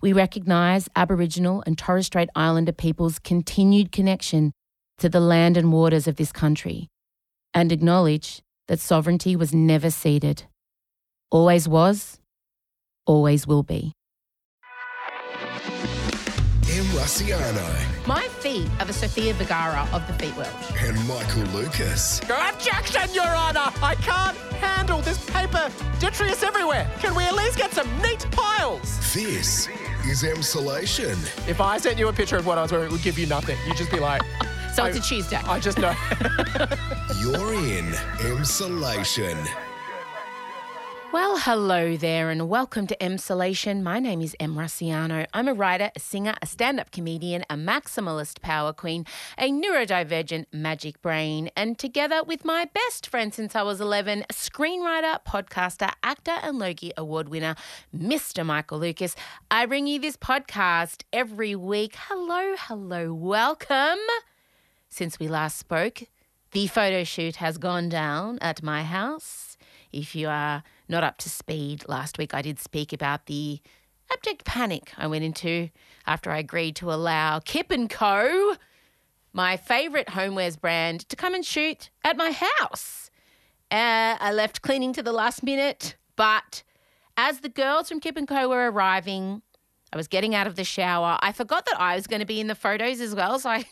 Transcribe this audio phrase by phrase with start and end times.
[0.00, 4.52] We recognise Aboriginal and Torres Strait Islander peoples' continued connection
[4.98, 6.88] to the land and waters of this country,
[7.52, 10.44] and acknowledge that sovereignty was never ceded.
[11.30, 12.20] Always was,
[13.06, 13.92] always will be.
[16.96, 20.48] Em My feet are the Sofia Vergara of the feet world.
[20.78, 22.20] and Michael Lucas.
[22.22, 23.72] Objection, Your Honor!
[23.82, 26.88] I can't handle this paper detritus everywhere.
[27.00, 28.96] Can we at least get some neat piles?
[29.12, 29.66] This
[30.06, 31.16] is Emsolation.
[31.48, 33.26] If I sent you a picture of what I was wearing, it would give you
[33.26, 33.58] nothing.
[33.66, 34.22] You'd just be like,
[34.76, 35.36] So it's I- a Tuesday.
[35.36, 35.94] I just know.
[37.20, 37.86] You're in
[38.22, 39.44] Emsolation.
[41.14, 43.84] Well, hello there, and welcome to Emsolation.
[43.84, 45.26] My name is Em Rusciano.
[45.32, 49.06] I'm a writer, a singer, a stand up comedian, a maximalist power queen,
[49.38, 55.24] a neurodivergent magic brain, and together with my best friend since I was 11, screenwriter,
[55.24, 57.54] podcaster, actor, and Logie Award winner,
[57.96, 58.44] Mr.
[58.44, 59.14] Michael Lucas,
[59.52, 61.94] I bring you this podcast every week.
[62.08, 64.00] Hello, hello, welcome.
[64.88, 66.08] Since we last spoke,
[66.50, 69.56] the photo shoot has gone down at my house.
[69.92, 73.60] If you are not up to speed, last week I did speak about the
[74.12, 75.70] abject panic I went into
[76.06, 78.56] after I agreed to allow Kip and Co,
[79.32, 83.10] my favorite homewares brand, to come and shoot at my house.
[83.70, 86.62] Uh, I left cleaning to the last minute, but
[87.16, 89.42] as the girls from Kip and Co were arriving,
[89.92, 91.18] I was getting out of the shower.
[91.22, 93.64] I forgot that I was going to be in the photos as well, so I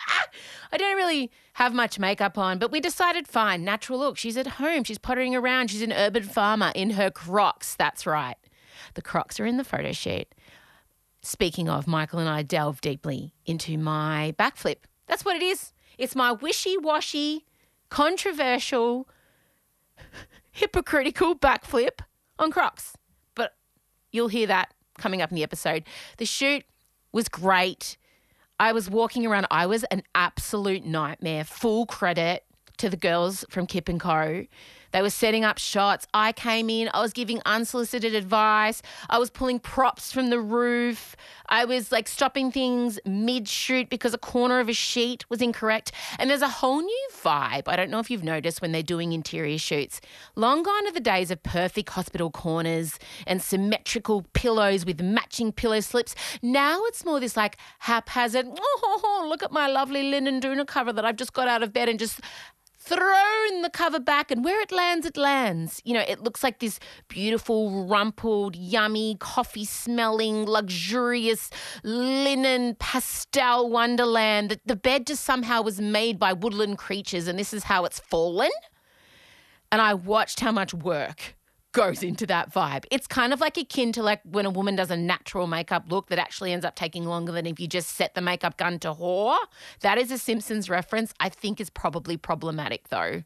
[0.72, 4.16] I don't really have much makeup on, but we decided fine, natural look.
[4.16, 7.74] She's at home, she's pottering around, she's an urban farmer in her crocs.
[7.76, 8.36] That's right.
[8.94, 10.26] The crocs are in the photo shoot.
[11.22, 14.78] Speaking of, Michael and I delve deeply into my backflip.
[15.06, 15.72] That's what it is.
[15.96, 17.46] It's my wishy washy,
[17.88, 19.08] controversial,
[20.52, 22.00] hypocritical backflip
[22.38, 22.94] on crocs.
[23.34, 23.54] But
[24.10, 25.84] you'll hear that coming up in the episode.
[26.18, 26.64] The shoot
[27.12, 27.96] was great.
[28.64, 29.46] I was walking around.
[29.50, 31.44] I was an absolute nightmare.
[31.44, 32.44] Full credit
[32.78, 34.46] to the girls from Kip and Co.
[34.94, 36.06] They were setting up shots.
[36.14, 36.88] I came in.
[36.94, 38.80] I was giving unsolicited advice.
[39.10, 41.16] I was pulling props from the roof.
[41.48, 45.90] I was like stopping things mid shoot because a corner of a sheet was incorrect.
[46.16, 47.64] And there's a whole new vibe.
[47.66, 50.00] I don't know if you've noticed when they're doing interior shoots.
[50.36, 55.80] Long gone are the days of perfect hospital corners and symmetrical pillows with matching pillow
[55.80, 56.14] slips.
[56.40, 61.04] Now it's more this like haphazard, oh, look at my lovely linen doona cover that
[61.04, 62.20] I've just got out of bed and just
[62.84, 65.80] thrown the cover back and where it lands it lands.
[65.84, 66.78] You know it looks like this
[67.08, 71.50] beautiful rumpled yummy coffee smelling luxurious
[71.82, 74.50] linen pastel wonderland.
[74.50, 78.00] That the bed just somehow was made by woodland creatures and this is how it's
[78.00, 78.50] fallen.
[79.72, 81.34] And i watched how much work
[81.74, 84.90] goes into that vibe it's kind of like akin to like when a woman does
[84.92, 88.14] a natural makeup look that actually ends up taking longer than if you just set
[88.14, 89.36] the makeup gun to whore
[89.80, 93.24] that is a simpsons reference i think is probably problematic though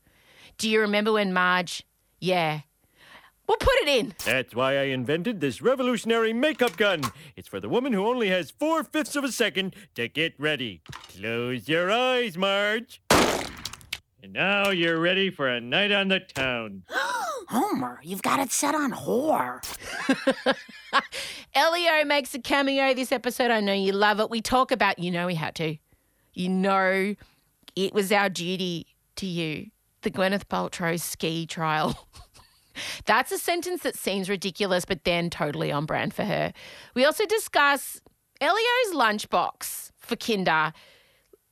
[0.57, 1.85] do you remember when marge
[2.21, 2.61] yeah
[3.47, 7.03] we'll put it in That's why I invented this revolutionary makeup gun.
[7.37, 10.83] It's for the woman who only has four fifths of a second to get ready.
[11.17, 13.01] Close your eyes, Marge.
[14.23, 16.83] And now you're ready for a night on the town.
[17.49, 19.65] Homer, you've got it set on whore.
[21.55, 23.51] Elio makes a cameo this episode.
[23.51, 24.29] I know you love it.
[24.29, 25.77] We talk about, you know, we had to.
[26.35, 27.15] You know,
[27.77, 28.87] it was our duty
[29.17, 29.71] to you.
[30.03, 32.09] The Gwyneth Paltrow ski trial.
[33.07, 36.53] That's a sentence that seems ridiculous, but then totally on brand for her.
[36.95, 38.01] We also discuss
[38.41, 40.73] Elio's lunchbox for Kinder.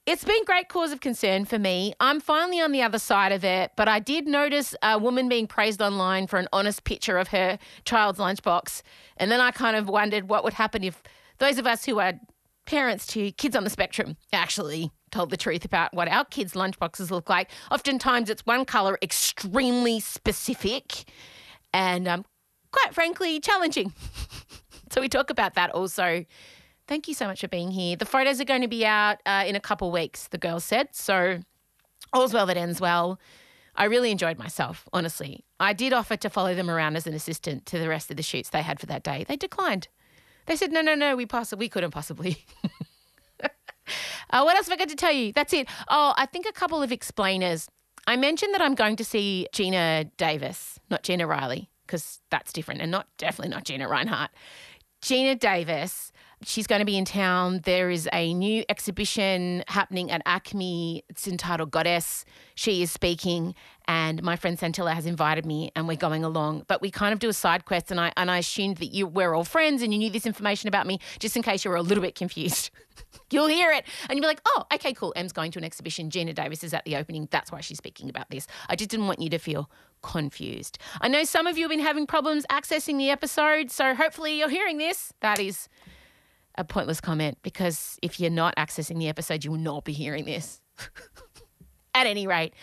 [0.07, 1.93] It's been great cause of concern for me.
[1.99, 5.49] I'm finally on the other side of it, but I did notice a woman being
[5.49, 8.83] praised online for an honest picture of her child's lunchbox.
[9.17, 11.03] And then I kind of wondered what would happen if
[11.39, 12.13] those of us who are
[12.67, 17.11] parents to kids on the spectrum actually told the truth about what our kids' lunchboxes
[17.11, 17.51] look like.
[17.73, 21.11] Oftentimes it's one color, extremely specific,
[21.75, 22.25] and um,
[22.71, 23.93] quite frankly, challenging.
[24.93, 26.25] so we talk about that also.
[26.89, 27.97] Thank you so much for being here.
[27.97, 30.89] The photos are going to be out uh, in a couple weeks, the girl said.
[30.93, 31.41] So
[32.13, 33.19] all's well that ends well.
[33.75, 35.45] I really enjoyed myself, honestly.
[35.61, 38.23] I did offer to follow them around as an assistant to the rest of the
[38.23, 39.25] shoots they had for that day.
[39.27, 39.89] They declined.
[40.47, 42.47] They said, no, no, no, we possibly we couldn't possibly.
[43.43, 43.49] uh,
[44.43, 45.33] what else have I got to tell you?
[45.33, 45.69] That's it.
[45.89, 47.69] Oh, I think a couple of explainers.
[48.07, 52.81] I mentioned that I'm going to see Geena Davis, not Gina Riley, because that's different,
[52.81, 54.29] and not definitely not Gina Rinehart.
[55.03, 56.13] Geena Davis.
[56.43, 57.61] She's going to be in town.
[57.65, 61.03] There is a new exhibition happening at ACMI.
[61.09, 62.27] It's entitled Goddess.
[62.55, 63.55] She is speaking,
[63.89, 66.65] and my friend Santilla has invited me, and we're going along.
[66.69, 69.07] But we kind of do a side quest, and I and I assumed that you
[69.07, 71.77] we're all friends and you knew this information about me, just in case you were
[71.79, 72.71] a little bit confused.
[73.31, 76.11] You'll hear it, and you'll be like, "Oh, okay, cool." Em's going to an exhibition.
[76.11, 77.29] Geena Davis is at the opening.
[77.31, 78.47] That's why she's speaking about this.
[78.69, 79.71] I just didn't want you to feel
[80.03, 80.79] confused.
[81.01, 84.51] I know some of you have been having problems accessing the episode, so hopefully you're
[84.51, 85.13] hearing this.
[85.21, 85.69] That is
[86.59, 90.25] a pointless comment because if you're not accessing the episode, you will not be hearing
[90.25, 90.61] this.
[91.95, 92.55] At any rate,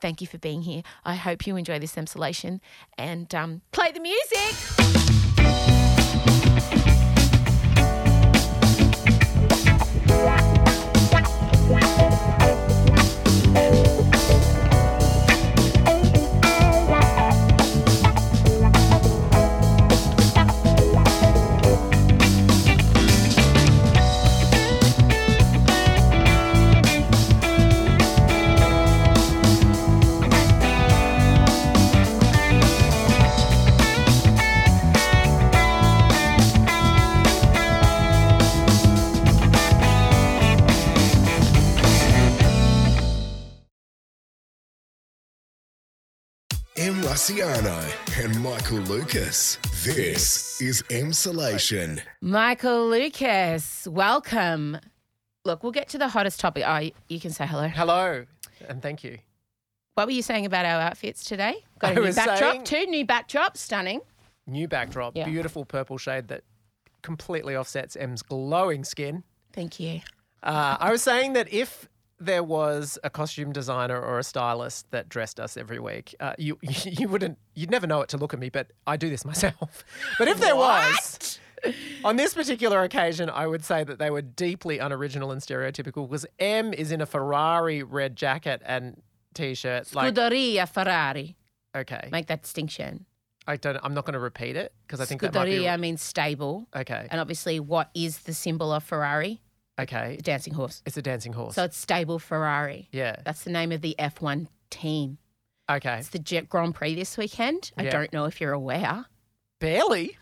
[0.00, 0.82] thank you for being here.
[1.04, 2.60] I hope you enjoy this emsolation
[2.98, 4.54] and um, play the music.
[47.14, 49.56] Em Rusciano and Michael Lucas.
[49.84, 52.00] This is Emsolation.
[52.20, 54.76] Michael Lucas, welcome.
[55.44, 56.64] Look, we'll get to the hottest topic.
[56.66, 57.68] Oh, you can say hello.
[57.68, 58.24] Hello,
[58.68, 59.18] and thank you.
[59.94, 61.54] What were you saying about our outfits today?
[61.78, 64.00] Got a I new was backdrop, saying- two new backdrops, stunning.
[64.48, 65.26] New backdrop, Yeah.
[65.26, 66.42] beautiful purple shade that
[67.02, 69.22] completely offsets Em's glowing skin.
[69.52, 70.00] Thank you.
[70.42, 71.88] Uh, I was saying that if
[72.20, 76.58] there was a costume designer or a stylist that dressed us every week, uh, you
[76.62, 79.84] you wouldn't you'd never know it to look at me, but I do this myself.
[80.18, 81.38] But if there was,
[82.04, 86.26] on this particular occasion, I would say that they were deeply unoriginal and stereotypical because
[86.38, 89.02] Em is in a Ferrari red jacket and
[89.34, 89.94] t-shirt.
[89.94, 91.36] Like, Scuderia Ferrari.
[91.76, 93.06] okay, Make that distinction.
[93.46, 93.78] I don't.
[93.82, 96.66] I'm not going to repeat it because I think that might be Scuderia means stable.
[96.74, 97.08] okay.
[97.10, 99.42] And obviously, what is the symbol of Ferrari?
[99.78, 100.82] Okay, The dancing horse.
[100.86, 101.54] it's a dancing horse.
[101.56, 102.88] So it's stable Ferrari.
[102.92, 103.16] yeah.
[103.24, 105.18] That's the name of the F1 team.
[105.68, 105.96] Okay.
[105.98, 107.72] It's the Jet Grand Prix this weekend.
[107.76, 107.90] I Yeah.
[107.90, 109.06] don't know if you're aware.
[109.58, 110.16] Barely.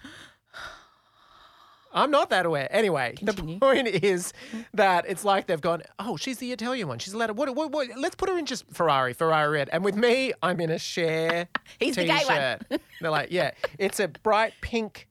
[1.94, 2.68] I'm not that aware.
[2.70, 3.54] Anyway, Continue.
[3.56, 4.32] the point is
[4.72, 6.98] that it's like they've gone, oh, she's the Italian one.
[6.98, 9.68] She's allowed what, what, what, let's put her in just Ferrari, Ferrari red.
[9.70, 11.48] And with me, I'm in a share
[11.78, 12.26] He's the t-shirt.
[12.28, 12.80] gay one.
[13.02, 15.06] They're like, yeah, it's a bright pink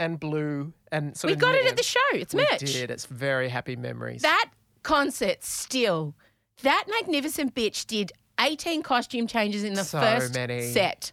[0.00, 1.98] and blue and sort We got it at the show.
[2.14, 2.58] It's We merch.
[2.60, 2.90] did.
[2.90, 4.22] It's very happy memories.
[4.22, 4.50] That
[4.82, 6.14] concert still,
[6.62, 8.10] that magnificent bitch did
[8.40, 10.62] 18 costume changes in the So first many.
[10.72, 11.12] set.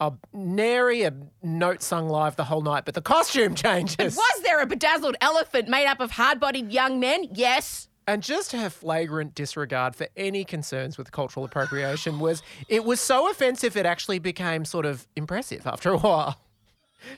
[0.00, 4.16] a nary a note sung live the whole night, but the costume changes.
[4.16, 7.28] Was there a bedazzled elephant made up of hard bodied young men?
[7.32, 7.88] Yes.
[8.06, 13.30] And just her flagrant disregard for any concerns with cultural appropriation was it was so
[13.30, 16.36] offensive it actually became sort of impressive after a while.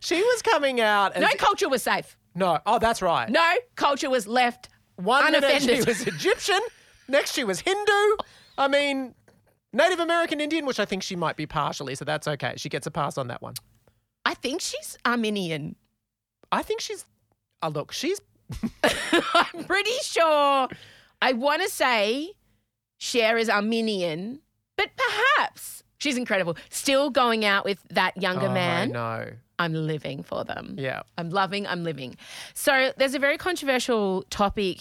[0.00, 2.16] She was coming out as No culture was safe.
[2.34, 3.28] no, oh that's right.
[3.28, 6.60] No culture was left One minute she was Egyptian,
[7.08, 8.16] next she was Hindu.
[8.58, 9.14] I mean,
[9.72, 12.54] Native American Indian, which I think she might be partially, so that's okay.
[12.56, 13.54] She gets a pass on that one.
[14.24, 15.76] I think she's Armenian.
[16.50, 17.06] I think she's
[17.62, 18.20] oh look, she's
[18.84, 20.68] I'm pretty sure.
[21.22, 22.32] I want to say
[22.98, 24.40] Cher is Armenian,
[24.76, 26.56] but perhaps she's incredible.
[26.70, 28.92] Still going out with that younger oh, man.
[28.92, 29.30] No.
[29.58, 30.76] I'm living for them.
[30.78, 31.02] Yeah.
[31.16, 32.16] I'm loving, I'm living.
[32.54, 34.80] So there's a very controversial topic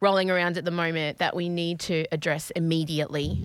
[0.00, 3.38] rolling around at the moment that we need to address immediately.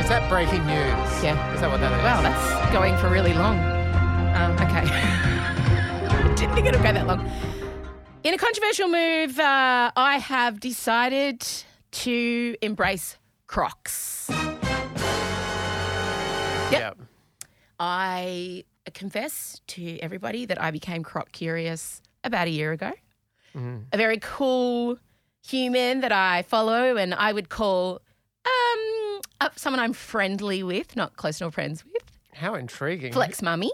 [0.00, 1.24] Is that breaking news?
[1.24, 1.54] Yeah.
[1.54, 2.04] Is that what that is?
[2.04, 3.58] Wow, that's going for really long.
[4.34, 4.84] Um, okay.
[6.36, 7.30] Didn't think it would go that long.
[8.22, 11.46] In a controversial move, uh, I have decided
[11.92, 13.16] to embrace
[13.46, 14.30] Crocs.
[16.70, 16.92] Yeah.
[17.78, 22.92] I confess to everybody that I became Croc curious about a year ago.
[23.92, 24.98] A very cool
[25.46, 28.00] human that I follow and I would call
[28.44, 29.20] um,
[29.54, 32.02] someone I'm friendly with, not close nor friends with.
[32.32, 33.12] How intriguing.
[33.12, 33.68] Flex Mami.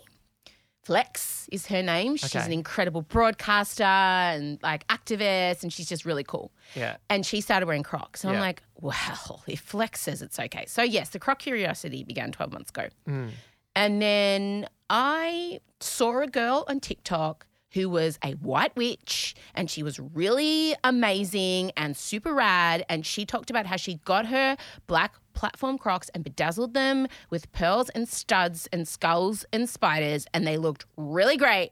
[0.90, 2.16] Flex is her name.
[2.16, 2.44] She's Okay.
[2.44, 6.50] an incredible broadcaster and like activist, and she's just really cool.
[6.74, 6.96] Yeah.
[7.08, 8.24] And she started wearing Crocs.
[8.24, 10.64] And I'm like, well, if Flex says it's okay.
[10.66, 12.88] So, yes, the Croc curiosity began 12 months ago.
[13.08, 13.30] Mm.
[13.76, 19.82] And then I saw a girl on TikTok who was a white witch and she
[19.82, 22.84] was really amazing and super rad.
[22.88, 27.50] And she talked about how she got her black platform crocs and bedazzled them with
[27.52, 31.70] pearls and studs and skulls and spiders, and they looked really great.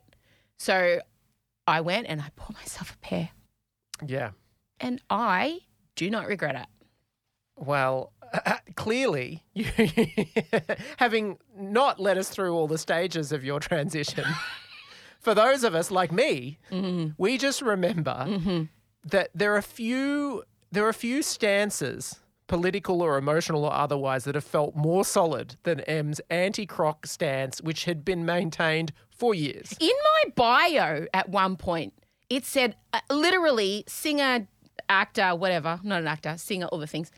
[0.58, 1.00] So
[1.66, 3.30] I went and I bought myself a pair,
[4.06, 4.30] Yeah.
[4.80, 5.60] and I
[5.96, 6.66] do not regret it.
[7.56, 8.12] Well,
[8.76, 9.66] clearly, you,
[10.98, 14.24] having not led us through all the stages of your transition,
[15.20, 16.58] for those of us like me,
[17.16, 18.68] we just remember
[19.04, 24.34] that there are few there are a few stances, political or emotional or otherwise, that
[24.34, 29.74] have felt more solid than Em's anti-croc stance, which had been maintained for years.
[29.80, 31.94] In my bio at one point,
[32.28, 34.46] it said uh, literally singer,
[34.90, 37.10] actor, whatever, not an actor, singer, all the things.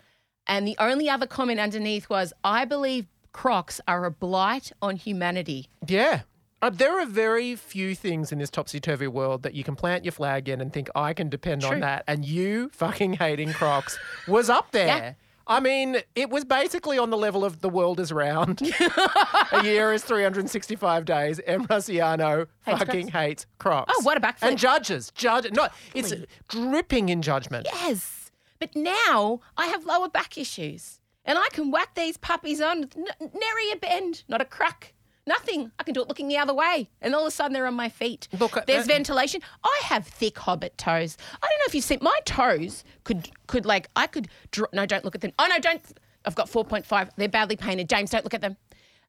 [0.46, 5.68] And the only other comment underneath was, I believe Crocs are a blight on humanity.
[5.86, 6.22] Yeah.
[6.62, 10.04] Uh, there are very few things in this topsy turvy world that you can plant
[10.04, 12.04] your flag in and think I can depend on that.
[12.06, 13.98] And you fucking hating Crocs
[14.28, 14.86] was up there.
[14.86, 15.12] Yeah.
[15.46, 18.60] I mean, it was basically on the level of the world is round.
[19.52, 21.40] a year is 365 days.
[21.44, 23.92] Em Rusciano Hates fucking hates Crocs.
[23.96, 24.42] Oh, what a backflip.
[24.42, 25.10] And judges.
[25.14, 25.50] Judge.
[25.50, 26.12] No, it's
[26.48, 27.66] dripping in judgment.
[27.72, 28.30] Yes.
[28.60, 33.70] But now I have lower back issues and I can whack these puppies on nary
[33.72, 34.92] a bend, not a crack.
[35.30, 35.70] Nothing.
[35.78, 37.74] I can do it looking the other way, and all of a sudden they're on
[37.74, 38.26] my feet.
[38.38, 39.40] Look, uh, there's uh, ventilation.
[39.62, 41.16] I have thick hobbit toes.
[41.40, 42.82] I don't know if you've seen my toes.
[43.04, 44.26] Could could like I could.
[44.50, 45.30] Draw, no, don't look at them.
[45.38, 45.80] Oh no, don't.
[46.24, 47.10] I've got 4.5.
[47.16, 47.88] They're badly painted.
[47.88, 48.56] James, don't look at them.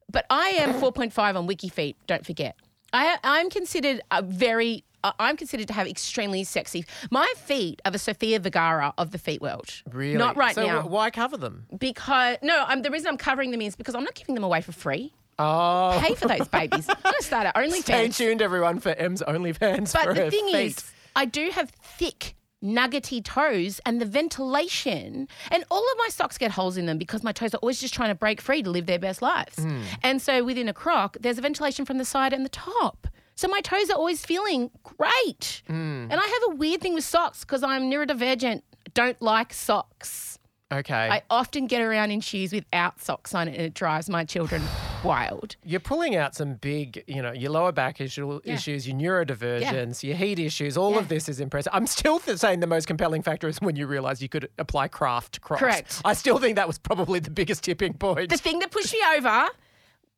[0.10, 1.98] But I am 4.5 on Wiki Feet.
[2.08, 2.56] Don't forget.
[2.94, 4.84] I I'm considered a very.
[5.04, 6.86] I'm considered to have extremely sexy.
[7.10, 9.82] My feet are the Sofia Vergara of the feet world.
[9.92, 10.16] Really?
[10.18, 10.82] Not right so now.
[10.84, 11.66] wh- why cover them?
[11.80, 14.62] because no, I'm, the reason I'm covering them is because I'm not giving them away
[14.62, 15.16] for free.
[15.42, 16.00] Oh.
[16.02, 16.88] Pay for those babies.
[16.88, 18.16] I'm going to start at Stay OnlyFans.
[18.18, 19.94] tuned, everyone, for Em's OnlyFans.
[19.94, 20.78] But the thing feet.
[20.78, 26.38] is, I do have thick, nuggety toes, and the ventilation, and all of my socks
[26.38, 28.70] get holes in them because my toes are always just trying to break free to
[28.70, 29.58] live their best lives.
[29.58, 29.82] Hmm.
[30.04, 33.08] And so within a croc, there's a ventilation from the side and the top.
[33.36, 35.64] So my toes are always feeling great.
[35.66, 36.08] Hmm.
[36.10, 38.62] And I have a weird thing with socks because I'm neurodivergent.
[38.94, 40.38] Don't like socks.
[40.72, 41.10] Okay.
[41.10, 44.62] I often get around in shoes without socks on, it and it drives my children
[45.04, 45.56] wild.
[45.64, 48.54] You're pulling out some big, you know, your lower back issue, Yeah.
[48.54, 50.78] issues, your neurodivergence, your heat issues.
[50.78, 51.72] All of this is impressive.
[51.74, 54.88] I'm still th- saying the most compelling factor is when you realise you could apply
[54.88, 55.60] craft to Crocs.
[55.60, 56.02] Correct.
[56.06, 58.30] I still think that was probably the biggest tipping point.
[58.30, 59.48] The thing that pushed me over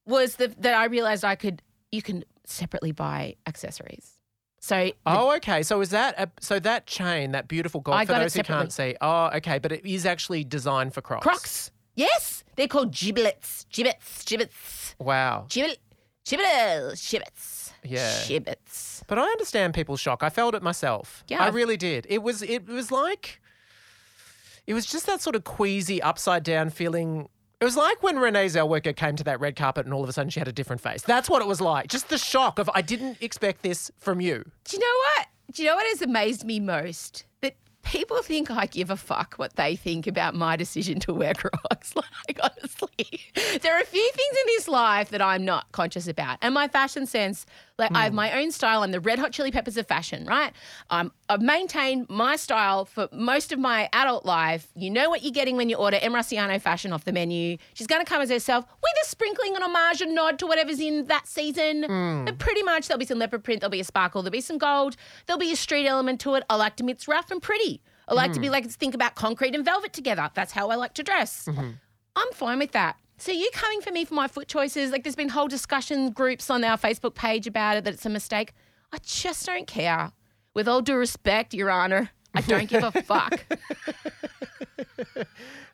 [0.06, 1.62] was the, that I realized I could
[1.92, 4.12] you can separately buy accessories.
[4.60, 5.62] So Oh, okay.
[5.64, 8.72] So is that a, so that chain, that beautiful gold I for those who can't
[8.72, 8.96] see?
[9.02, 9.60] Oh, okay.
[9.60, 11.24] But it is actually designed for Crocs.
[11.24, 15.46] Crocs, yes, they're called giblets, gibbets, gibbets, Wow.
[15.50, 15.78] gibbet,
[16.26, 18.26] gibbets, gibbets, Yeah.
[18.28, 19.04] gibbets.
[19.08, 20.24] But I understand people's shock.
[20.24, 21.24] I felt it myself.
[21.28, 22.06] Yeah, I really did.
[22.10, 23.40] It was it was like
[24.66, 27.28] it was just that sort of queasy upside down feeling.
[27.60, 30.14] It was like when Renee Zellweger came to that red carpet and all of a
[30.14, 31.02] sudden she had a different face.
[31.02, 31.88] That's what it was like.
[31.88, 34.44] Just the shock of I didn't expect this from you.
[34.66, 35.28] Do you know what?
[35.54, 37.26] Do you know what has amazed me most?
[37.84, 41.94] People think I give a fuck what they think about my decision to wear Crocs.
[42.28, 43.20] Like, honestly,
[43.62, 46.38] there are a few things in this life that I'm not conscious about.
[46.42, 47.46] And my fashion sense,
[47.80, 48.18] like, I have hmm.
[48.18, 48.84] my own style.
[48.84, 50.54] I'm the red hot chili peppers of fashion, right?
[50.92, 54.68] Um, I've maintained my style for most of my adult life.
[54.76, 57.58] You know what you're getting when you order Em Rusciano fashion off the menu.
[57.74, 60.80] She's going to come as herself with a sprinkling and homage and nod to whatever's
[60.80, 61.84] in that season.
[61.84, 62.26] Hmm.
[62.26, 64.60] But pretty much there'll be some leopard print, there'll be a sparkle, there'll be some
[64.60, 66.44] gold, there'll be a street element to it.
[66.52, 67.82] I like to mix rough and pretty.
[68.08, 68.54] I like to be hmm.
[68.54, 70.30] like, think about concrete and velvet together.
[70.36, 71.46] That's how I like to dress.
[71.50, 71.72] Mm-hmm.
[72.16, 72.98] I'm fine with that.
[73.24, 74.92] So you coming for me for my foot choices?
[74.92, 78.10] Like there's been whole discussion groups on our Facebook page about it that it's a
[78.10, 78.52] mistake.
[78.92, 80.12] I just don't care.
[80.54, 83.46] With all due respect, Your Honor, I don't give a fuck.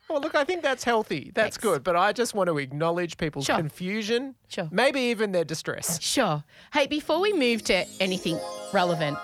[0.08, 1.32] Well, look, I think that's healthy.
[1.34, 1.58] That's Thanks.
[1.58, 1.82] good.
[1.82, 3.56] But I just want to acknowledge people's Sure.
[3.56, 4.68] confusion, Sure.
[4.70, 6.00] maybe even their distress.
[6.00, 6.44] Sure.
[6.72, 8.38] Hey, before we move to anything
[8.72, 9.18] relevant,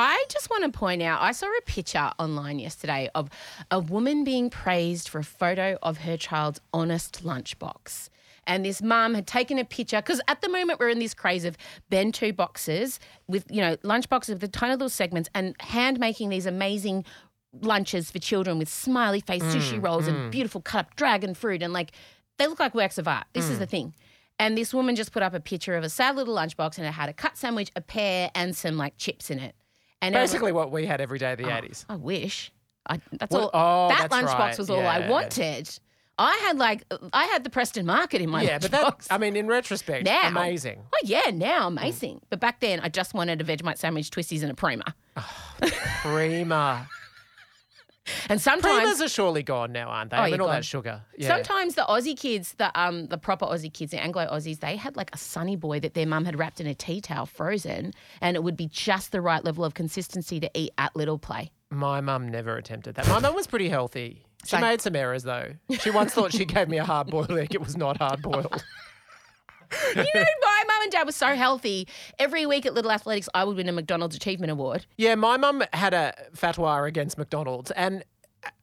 [0.00, 3.28] I just want to point out I saw a picture online yesterday of
[3.70, 8.08] a woman being praised for a photo of her child's honest lunchbox.
[8.46, 11.44] And this mum had taken a picture because at the moment we're in this craze
[11.44, 11.56] of
[11.90, 16.46] bento boxes with, you know, lunchboxes with the tiny little segments and hand making these
[16.46, 17.04] amazing
[17.60, 20.30] lunches for children with smiley face mm, sushi rolls and mm.
[20.30, 21.92] beautiful cut up dragon fruit and like
[22.38, 23.26] they look like works of art.
[23.34, 23.70] This is the mm.
[23.70, 23.94] thing.
[24.38, 26.92] And this woman just put up a picture of a sad little lunchbox and it
[26.92, 29.54] had a cut sandwich, a pear, and some like chips in it.
[30.02, 31.84] And Basically, what we had every day of the Oh, 80s.
[31.88, 32.52] I wish.
[32.88, 33.50] I, that's all.
[33.52, 34.58] oh, that lunchbox right.
[34.58, 34.90] was all Yeah.
[34.90, 35.68] I wanted.
[36.18, 39.06] I had like I had the Preston Market in my yeah, but that lunchbox.
[39.10, 40.82] I mean, in retrospect, now amazing.
[40.92, 41.78] Oh yeah, now mm.
[41.78, 42.20] amazing.
[42.28, 44.94] But back then, I just wanted a Vegemite sandwich, twisties, and a prima.
[45.16, 45.70] Oh,
[46.02, 46.88] prima.
[48.28, 50.16] And sometimes Primas are surely gone now, aren't they?
[50.16, 50.56] Oh, I mean, all gone.
[50.56, 51.02] that sugar.
[51.16, 51.28] Yeah.
[51.28, 54.96] Sometimes the Aussie kids, the um the proper Aussie kids, the Anglo Aussies, they had
[54.96, 58.36] like a sunny boy that their mum had wrapped in a tea towel, frozen, and
[58.36, 61.52] it would be just the right level of consistency to eat at Little Play.
[61.70, 63.06] My mum never attempted that.
[63.08, 64.24] My mum was pretty healthy.
[64.44, 64.62] She Same.
[64.62, 65.52] made some errors though.
[65.80, 67.54] She once thought she gave me a hard boiled egg.
[67.54, 68.64] It was not hard boiled.
[69.96, 70.24] you know,
[70.80, 71.86] mum and dad were so healthy.
[72.18, 74.86] Every week at Little Athletics, I would win a McDonald's Achievement Award.
[74.96, 78.02] Yeah, my mum had a fatwa against McDonald's, and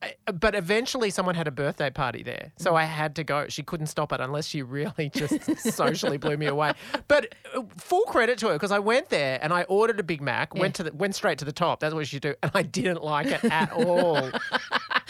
[0.02, 3.48] uh, but eventually someone had a birthday party there, so I had to go.
[3.48, 6.74] She couldn't stop it unless she really just socially blew me away.
[7.08, 10.22] But uh, full credit to her because I went there and I ordered a Big
[10.22, 11.80] Mac, went to the, went straight to the top.
[11.80, 14.32] That's what she do, and I didn't like it at all.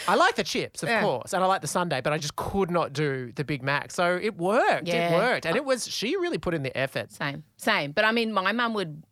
[0.06, 1.02] I like the chips, of Yeah.
[1.02, 3.90] course, and I like the Sunday, but I just could not do the Big Mac.
[3.90, 4.86] So it worked.
[4.86, 5.10] Yeah.
[5.10, 7.12] It worked, and it was she really put in the effort.
[7.12, 7.92] Same, same.
[7.92, 9.02] But I mean, my mum would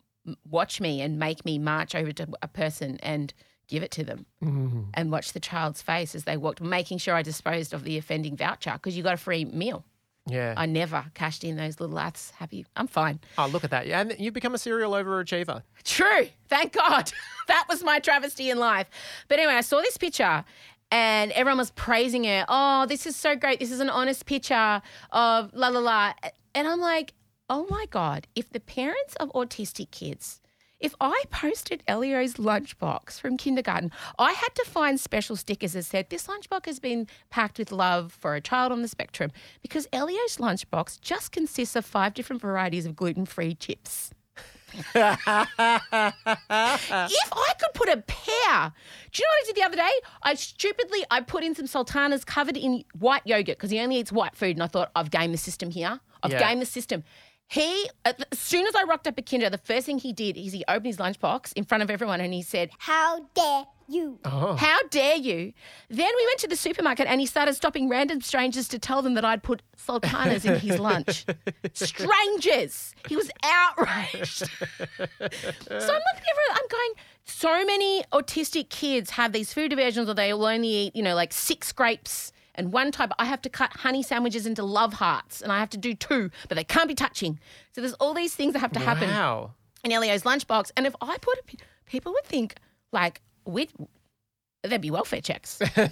[0.49, 3.33] watch me and make me march over to a person and
[3.69, 4.87] give it to them mm.
[4.95, 8.37] and watch the child's face as they walked, making sure I disposed of the offending
[8.37, 9.85] voucher because you got a free meal.
[10.29, 10.55] Yeah.
[10.57, 12.33] I never cashed in those little laths.
[12.37, 13.21] Happy, I'm fine.
[13.39, 13.87] oh, look at that!
[13.87, 15.63] Yeah, and you've become a serial overachiever.
[15.85, 16.29] True.
[16.49, 17.13] Thank God.
[17.47, 18.89] that was my travesty in life.
[19.29, 20.45] But anyway, I saw this picture
[20.91, 22.47] and everyone was praising it.
[22.49, 23.61] Oh, this is so great.
[23.61, 26.13] This is an honest picture of la la la.
[26.55, 27.15] And I'm like,
[27.49, 30.41] oh my God, if the parents of autistic kids,
[30.79, 36.11] if I posted Elio's lunchbox from kindergarten, I had to find special stickers that said,
[36.11, 40.37] This lunchbox has been packed with love for a child on the spectrum because Elio's
[40.37, 44.11] lunchbox just consists of five different varieties of gluten free chips.
[44.75, 46.13] if I
[47.59, 48.73] could put a pear,
[49.13, 49.91] do you know what I did the other day?
[50.23, 54.13] I stupidly I put in some sultanas covered in white yogurt because he only eats
[54.13, 56.01] white food, and I thought I've gamed the system here.
[56.23, 56.49] I've Yeah.
[56.49, 57.05] gamed the system.
[57.49, 60.53] He, as soon as I rocked up a Kinder, the first thing he did is
[60.53, 64.19] he opened his lunchbox in front of everyone and he said, How dare you?
[64.25, 64.55] Oh.
[64.57, 65.53] How dare you?
[65.89, 69.15] Then we went to the supermarket and he started stopping random strangers to tell them
[69.15, 71.25] that I'd put sultanas in his lunch.
[71.75, 72.95] strangers.
[73.09, 74.39] He was outraged.
[74.39, 74.49] so
[75.19, 76.53] I'm looking everywhere.
[76.53, 76.91] I'm going,
[77.25, 81.15] so many autistic kids have these food diversions where they will only eat, you know,
[81.15, 83.11] like six grapes and one type.
[83.19, 86.31] I have to cut honey sandwiches into love hearts and I have to do two,
[86.49, 87.39] but they can't be touching.
[87.73, 89.53] So there's all these things that have to happen Wow.
[89.85, 90.71] in Elio's lunchbox.
[90.77, 92.57] And if I put it, people would think
[92.93, 93.69] like we
[94.69, 95.59] there'd be welfare checks.
[95.61, 95.89] I just,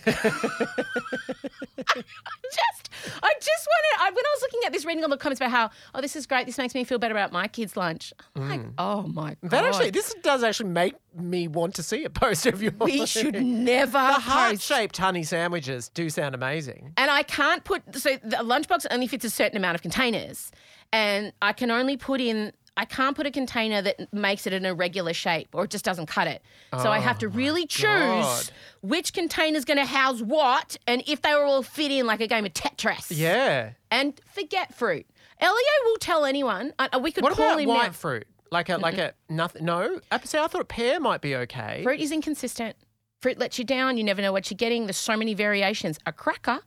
[3.22, 4.00] I just wanted.
[4.00, 6.16] I, when I was looking at this, reading all the comments about how, oh, this
[6.16, 6.46] is great.
[6.46, 8.12] This makes me feel better about my kids' lunch.
[8.34, 8.72] I'm like, mm.
[8.78, 12.50] oh my god, That actually, this does actually make me want to see a poster
[12.50, 12.74] of yours.
[12.80, 16.92] we should never The heart-shaped honey sandwiches do sound amazing.
[16.96, 20.50] And I can't put so the lunchbox only fits a certain amount of containers,
[20.92, 22.52] and I can only put in.
[22.76, 26.06] I can't put a container that makes it an irregular shape or it just doesn't
[26.06, 26.42] cut it.
[26.82, 28.50] So I have to really choose God.
[28.82, 32.26] which container's going to house what and if they will all fit in like a
[32.26, 33.06] game of Tetris.
[33.10, 33.70] Yeah.
[33.92, 35.06] And forget fruit.
[35.40, 36.72] Elio will tell anyone.
[36.78, 37.92] Uh, we could What call about him white now.
[37.92, 38.26] fruit?
[38.50, 39.64] Like a like a nothing?
[39.64, 40.00] No.
[40.10, 41.80] I thought pear might be okay.
[41.84, 42.76] Fruit is inconsistent.
[43.20, 43.96] Fruit lets you down.
[43.98, 44.86] You never know what you're getting.
[44.86, 45.98] There's so many variations.
[46.06, 46.60] A cracker,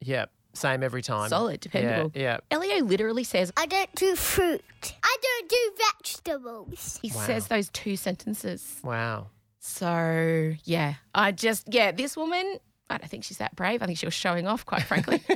[0.00, 0.30] Yep.
[0.54, 1.28] Same every time.
[1.30, 2.12] solid, dependable.
[2.14, 2.38] Yeah.
[2.50, 4.62] Elio literally says, I don't do fruit.
[5.02, 6.98] I don't do vegetables.
[7.00, 8.80] he says those two sentences.
[8.84, 9.28] Wow.
[9.64, 12.58] So yeah, I just yeah, this woman.
[12.90, 13.80] I don't think she's that brave.
[13.80, 15.22] I think she was showing off, quite frankly.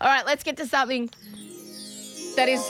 [0.00, 1.08] All right, let's get to something
[2.34, 2.60] that is.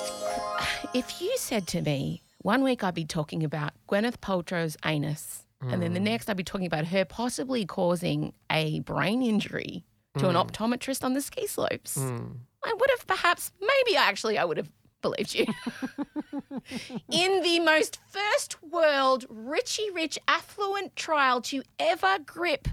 [0.93, 5.83] If you said to me one week I'd be talking about Gwyneth Paltrow's anus, and
[5.83, 6.05] then the mm.
[6.05, 9.87] next I'd be talking about her possibly causing a brain injury
[10.19, 14.57] to an optometrist on the ski slopes, I would have perhaps, maybe actually, I would
[14.57, 14.71] have
[15.03, 15.47] believed you.
[17.11, 22.69] in the most first world, Richie Rich affluent trial to ever grip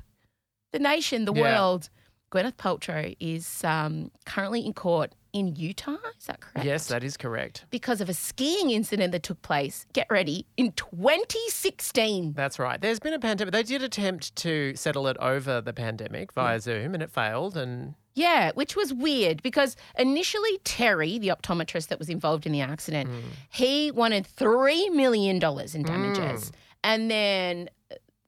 [0.71, 1.41] the nation, the Yeah.
[1.41, 1.89] world.
[2.31, 5.97] Gwyneth Paltrow is um, currently in court in Utah.
[6.19, 6.65] Is that correct?
[6.65, 7.65] Yes, that is correct.
[7.69, 12.33] Because of a skiing incident that took place, get ready, in 2016.
[12.33, 12.79] That's right.
[12.79, 13.51] There's been a pandemic.
[13.53, 16.61] They did attempt to settle it over the pandemic via Mm.
[16.61, 17.57] Zoom, and it failed.
[17.57, 22.59] And Yeah, which was weird because initially Terry, the optometrist that was involved in the
[22.61, 23.21] accident, Mm.
[23.49, 26.53] he wanted $3 million in damages Mm.
[26.83, 27.69] and then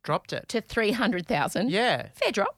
[0.04, 0.48] dropped it.
[0.50, 1.70] to 300,000.
[1.70, 2.08] Yeah.
[2.14, 2.56] Fair drop.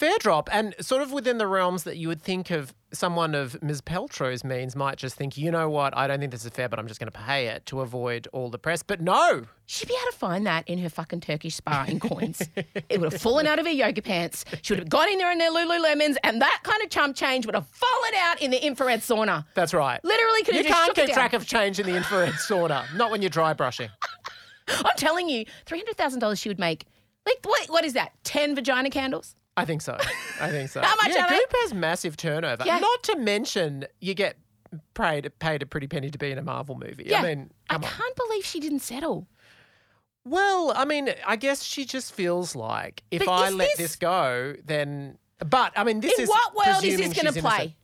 [0.00, 3.62] Fair drop, and sort of within the realms that you would think of someone of
[3.62, 3.82] Ms.
[3.82, 6.78] Paltrow's means might just think, you know what, I don't think this is fair, but
[6.78, 8.82] I'm just going to pay it to avoid all the press.
[8.82, 12.40] But no, She'd be able to find that in her fucking Turkish spa in coins.
[12.88, 14.46] it would have fallen out of her yoga pants.
[14.62, 17.44] She would have got in there in their Lululemons, and that kind of chump change
[17.44, 19.44] would have fallen out in the infrared sauna.
[19.52, 20.02] that's right.
[20.02, 23.20] Literally could You just can't keep track of change in the infrared sauna, not when
[23.20, 23.90] you're dry brushing.
[24.68, 26.86] I'm telling you, three hundred thousand dollars she would make.
[27.26, 27.68] Like what?
[27.68, 28.12] What is that?
[28.24, 29.36] Ten vagina candles?
[29.60, 29.96] I think so.
[30.40, 30.80] I think so.
[30.84, 31.28] How much yeah, are?
[31.28, 32.64] Goop has massive turnover.
[32.64, 32.78] Yeah.
[32.78, 34.36] Not to mention, you get
[34.94, 37.04] paid, paid a pretty penny to be in a Marvel movie.
[37.06, 37.20] Yeah.
[37.20, 37.82] I mean, I on.
[37.82, 39.26] can't believe she didn't settle.
[40.24, 43.96] Well, I mean, I guess she just feels like if But I let this- this
[43.96, 45.18] go, then.
[45.38, 47.76] But I mean, this in is what world is this going to play?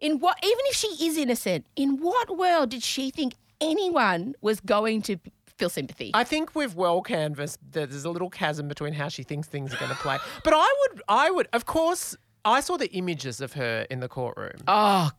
[0.00, 0.38] In what?
[0.42, 5.18] Even if she is innocent, in what world did she think anyone was going to
[5.58, 6.10] feel sympathy?
[6.14, 9.72] I think we've well canvassed that there's a little chasm between how she thinks things
[9.74, 10.18] are going to play.
[10.42, 14.08] But I would, I would, of course, I saw the images of her in the
[14.08, 14.58] courtroom.
[14.68, 15.10] Oh,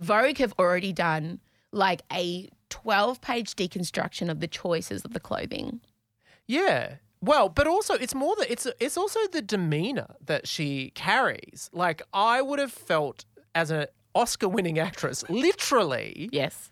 [0.00, 1.40] Vogue have already done
[1.72, 5.80] like a 12 page deconstruction of the choices of the clothing.
[6.46, 6.94] Yeah.
[7.20, 11.68] Well, but also it's more that it's it's also the demeanor that she carries.
[11.72, 16.70] Like I would have felt as an Oscar-winning actress, literally, Yes.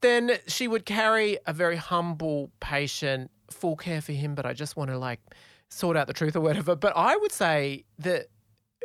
[0.00, 4.34] Then she would carry a very humble, patient, full care for him.
[4.34, 5.20] But I just want to like
[5.68, 6.76] sort out the truth or whatever.
[6.76, 8.26] But I would say that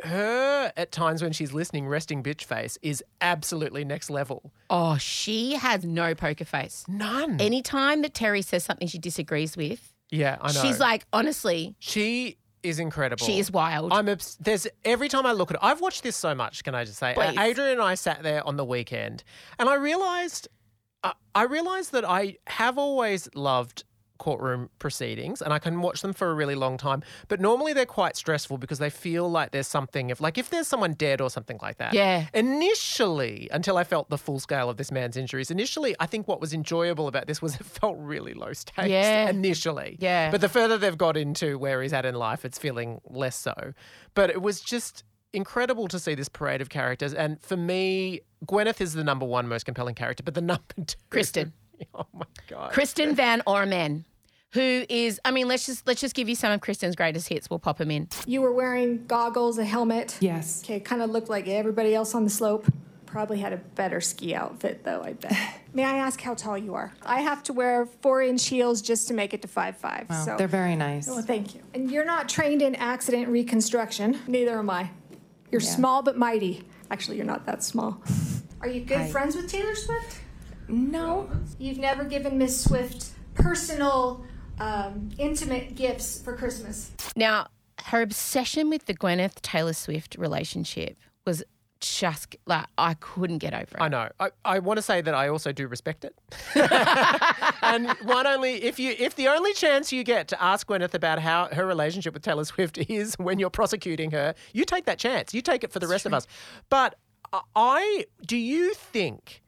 [0.04, 4.52] her at times when she's listening, resting bitch face is absolutely next level.
[4.68, 6.84] Oh, she has no poker face.
[6.88, 7.40] None.
[7.40, 10.62] Anytime that Terry says something she disagrees with, yeah, I know.
[10.62, 13.24] she's like, honestly, she is incredible.
[13.24, 13.92] she is wild.
[13.92, 16.62] I'm obs- there's every time I look at it, I've watched this so much.
[16.64, 17.38] Can I just say, Please.
[17.38, 19.24] Adrian and I sat there on the weekend,
[19.58, 20.48] and I realized,
[21.34, 23.84] I realize that I have always loved
[24.18, 27.02] courtroom proceedings, and I can watch them for a really long time.
[27.28, 30.66] But normally they're quite stressful because they feel like there's something if like if there's
[30.66, 31.92] someone dead or something like that.
[31.92, 32.26] Yeah.
[32.32, 36.40] Initially, until I felt the full scale of this man's injuries, initially I think what
[36.40, 38.88] was enjoyable about this was it felt really low stakes.
[38.88, 39.28] Yeah.
[39.28, 39.96] Initially.
[40.00, 40.30] Yeah.
[40.30, 43.74] But the further they've got into where he's at in life, it's feeling less so.
[44.14, 47.14] But it was just incredible to see this parade of characters.
[47.14, 50.96] And for me, Gwyneth is the number one most compelling character, but the number two.
[51.10, 51.52] Kristin.
[51.94, 52.72] Oh my God.
[52.72, 54.04] Kristin VanOrman,
[54.52, 57.50] who is, I mean, let's just let's just give you some of Kristin's greatest hits.
[57.50, 58.08] We'll pop them in.
[58.26, 60.16] You were wearing goggles, a helmet.
[60.20, 60.62] Yes.
[60.64, 62.66] Okay, kind of looked like everybody else on the slope.
[63.04, 65.36] Probably had a better ski outfit, though, I bet.
[65.74, 66.94] May I ask how tall you are?
[67.02, 70.08] I have to wear four inch heels just to make it to five five.
[70.08, 70.36] Wow, so.
[70.38, 71.08] they're very nice.
[71.08, 71.60] Well, thank you.
[71.74, 74.18] And you're not trained in accident reconstruction.
[74.26, 74.90] Neither am I.
[75.56, 75.74] You're Yeah.
[75.76, 76.64] small but mighty.
[76.90, 78.02] Actually, you're not that small.
[78.60, 80.18] Are you good I- friends with Taylor Swift?
[80.68, 81.30] No.
[81.58, 84.22] You've never given Miss Swift personal,
[84.60, 86.90] um, intimate gifts for Christmas.
[87.16, 87.46] Now,
[87.86, 91.42] her obsession with the Gwyneth Taylor Swift relationship was
[91.80, 93.80] just like I couldn't get over it.
[93.80, 94.08] I know.
[94.18, 96.14] I, I want to say that I also do respect it.
[97.62, 101.18] and one only if you if the only chance you get to ask Gwyneth about
[101.18, 105.34] how her relationship with Taylor Swift is when you're prosecuting her, you take that chance.
[105.34, 106.26] You take it for the rest of us.
[106.68, 106.96] But
[107.54, 109.42] I do you think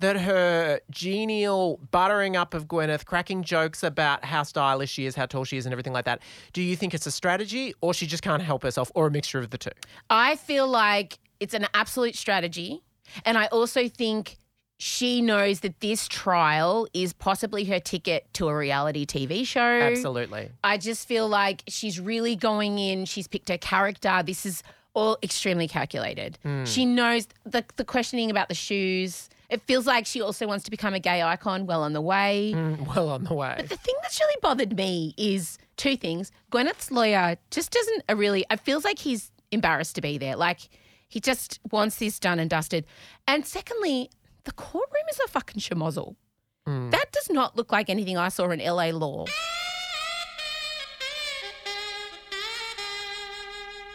[0.00, 5.26] that her genial buttering up of Gwyneth, cracking jokes about how stylish she is, how
[5.26, 8.06] tall she is, and everything like that, do you think it's a strategy or she
[8.06, 9.70] just can't help herself or a mixture of the two?
[10.08, 12.82] I feel like it's an absolute strategy.
[13.24, 14.36] And I also think
[14.80, 19.60] she knows that this trial is possibly her ticket to a reality TV show.
[19.60, 20.50] Absolutely.
[20.62, 23.04] I just feel like she's really going in.
[23.04, 24.22] She's picked her character.
[24.24, 24.62] This is
[24.94, 26.38] all extremely calculated.
[26.64, 29.28] She knows the, the questioning about the shoes.
[29.48, 32.52] It feels like she also wants to become a gay icon well on the way.
[32.94, 33.54] Well on the way.
[33.56, 36.30] But The thing that's really bothered me is two things.
[36.50, 40.36] Gwyneth's lawyer just doesn't uh, really, it feels like he's embarrassed to be there.
[40.36, 40.68] Like
[41.08, 42.86] he just wants this done and dusted.
[43.26, 44.10] And secondly,
[44.44, 46.16] the courtroom is a fucking schmozzle.
[46.66, 46.90] Hmm.
[46.90, 49.24] That does not look like anything I saw in LA law.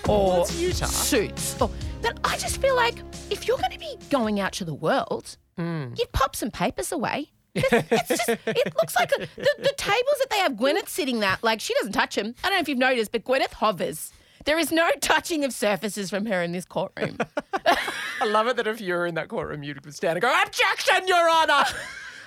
[0.10, 0.86] Or it's Utah.
[0.88, 1.56] suits.
[1.62, 1.72] Oh,
[2.02, 2.96] but I just feel like
[3.30, 5.94] if you're going to be going out to the world, hmm.
[5.96, 7.30] you'd pop some papers away.
[7.56, 11.24] It's, it's just, it looks like a, the, the tables that they have Gwyneth sitting
[11.24, 12.34] at, like she doesn't touch them.
[12.44, 14.12] I don't know if you've noticed, but Gwyneth hovers.
[14.46, 17.18] There is no touching of surfaces from her in this courtroom.
[17.66, 21.08] I love it that if you were in that courtroom, you'd stand and go, Objection,
[21.08, 21.64] Your Honour!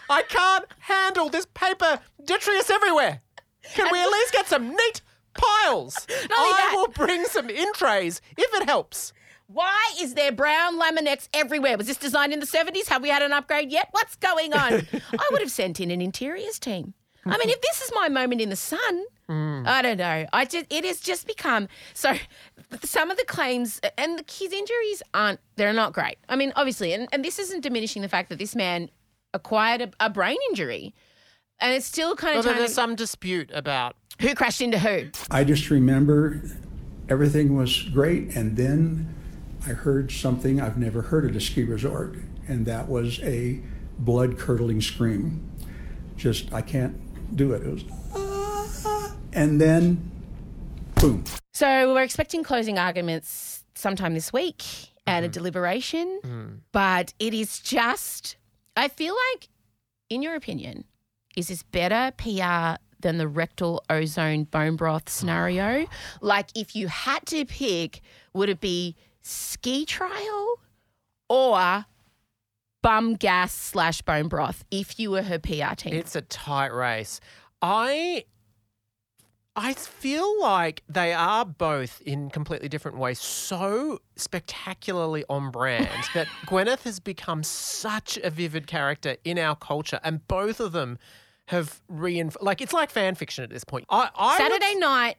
[0.08, 3.20] I can't handle this paper detritus everywhere.
[3.74, 5.02] Can we at least get some neat
[5.34, 6.06] piles?
[6.10, 9.12] I that- will bring some in trays if it helps.
[9.48, 11.76] Why is there brown laminates everywhere?
[11.76, 12.88] Was this designed in the 70s?
[12.88, 13.88] Have we had an upgrade yet?
[13.92, 14.72] What's going on?
[15.12, 16.94] I would have sent in an interiors team.
[17.24, 19.66] I mean, if this is my moment in the sun, Mm.
[19.66, 20.26] I don't know.
[20.32, 22.14] I just it has just become so.
[22.82, 26.18] Some of the claims and the, his injuries aren't they're not great.
[26.28, 28.90] I mean, obviously, and, and this isn't diminishing the fact that this man
[29.34, 30.94] acquired a, a brain injury,
[31.60, 33.96] and it's still kind of trying there's to, some dispute about.
[34.20, 35.10] who crashed into who.
[35.30, 36.42] I just remember
[37.08, 39.14] everything was great, and then
[39.66, 42.16] I heard something I've never heard at a ski resort,
[42.48, 43.60] and that was a
[43.98, 45.50] blood curdling scream.
[46.16, 47.62] Just, I can't do it.
[47.62, 47.84] It was,
[49.36, 50.10] and then,
[50.96, 51.22] boom.
[51.52, 54.64] So we're expecting closing arguments sometime this week
[55.06, 55.32] and a mm-hmm.
[55.32, 56.58] deliberation, mm.
[56.72, 58.36] but it is just.
[58.76, 59.48] I feel like,
[60.10, 60.84] in your opinion,
[61.36, 65.86] is this better PR than the rectal ozone bone broth scenario?
[66.20, 68.00] Like, if you had to pick,
[68.32, 70.60] would it be ski trial
[71.28, 71.84] or
[72.82, 75.94] bum gas slash bone broth if you were her PR team?
[75.94, 77.20] It's a tight race.
[77.60, 78.24] I
[79.58, 86.26] I feel like they are both in completely different ways so spectacularly on brand that
[86.46, 90.98] Gwyneth has become such a vivid character in our culture, and both of them
[91.46, 92.42] have reinforced.
[92.44, 93.86] Like it's like fan fiction at this point.
[93.88, 95.16] I, I would- Saturday night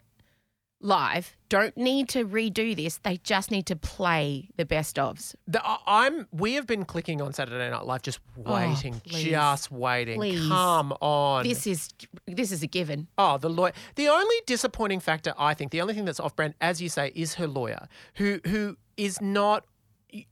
[0.79, 2.97] live don't need to redo this.
[2.97, 5.33] They just need to play the best ofs.
[5.47, 6.27] The, I'm.
[6.31, 10.19] We have been clicking on Saturday Night Live, just oh, waiting, Oh, just waiting.
[10.19, 10.47] Please.
[10.47, 11.43] Come on.
[11.43, 11.89] This is
[12.25, 13.07] this is a given.
[13.17, 13.71] Oh, the lawyer.
[13.95, 17.35] The only disappointing factor, I think, the only thing that's off-brand, as you say, is
[17.35, 19.65] her lawyer, who who is not.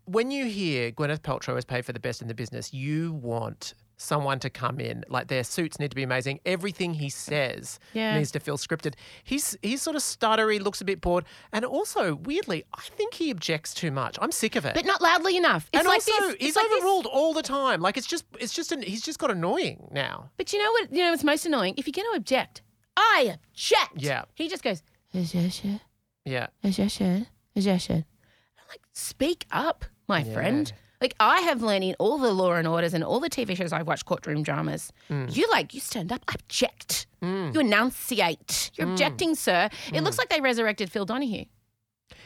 [0.05, 3.73] When you hear Gwyneth Paltrow has paid for the best in the business, you want
[3.97, 6.39] someone to come in like their suits need to be amazing.
[6.45, 8.17] Everything he says Yeah.
[8.17, 8.95] needs to feel scripted.
[9.23, 13.31] He's he's sort of stuttery, looks a bit bored, and also weirdly, I think he
[13.31, 14.17] objects too much.
[14.21, 14.73] I'm sick of it.
[14.75, 15.69] But not loudly enough.
[15.71, 16.35] It's and like also, this.
[16.39, 16.77] He's like this.
[16.79, 17.81] overruled all the time.
[17.81, 20.29] Like it's just, it's just, an, he's just got annoying now.
[20.37, 20.91] But you know what?
[20.93, 21.75] You know what's most annoying?
[21.77, 22.61] If you're going to object,
[22.97, 23.93] I object.
[23.97, 24.23] Yeah.
[24.33, 25.79] He just goes, objection,
[26.25, 26.47] Yeah.
[26.63, 28.05] objection, objection.
[28.57, 30.71] I'm like, speak up, my friend.
[31.01, 33.73] Like I have learned in all the Law and Orders and all the TV shows
[33.73, 34.91] I've watched, courtroom dramas.
[35.09, 35.35] Mm.
[35.35, 37.07] You like you stand up, object.
[37.21, 38.69] You enunciate.
[38.75, 39.69] You're objecting, sir.
[39.87, 40.03] It Mm.
[40.03, 41.45] looks like they resurrected Phil Donahue.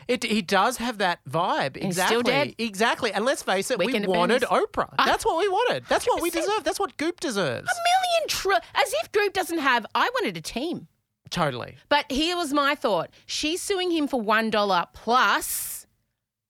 [0.10, 1.76] It, he does have that vibe.
[1.78, 2.16] he's Exactly.
[2.16, 2.56] still dead?
[2.58, 3.12] Exactly.
[3.14, 4.42] And let's face it, Weekend we wanted.
[4.42, 4.94] Oprah.
[4.98, 5.86] I- That's what we wanted.
[5.88, 6.34] That's what we 100%.
[6.34, 6.64] deserve.
[6.64, 7.70] That's what Goop deserves.
[7.70, 9.86] A million tr- as if Goop doesn't have.
[9.96, 10.88] I wanted a team.
[11.30, 11.76] Totally.
[11.90, 13.12] But here was my thought.
[13.28, 15.79] She's suing him for $1 plus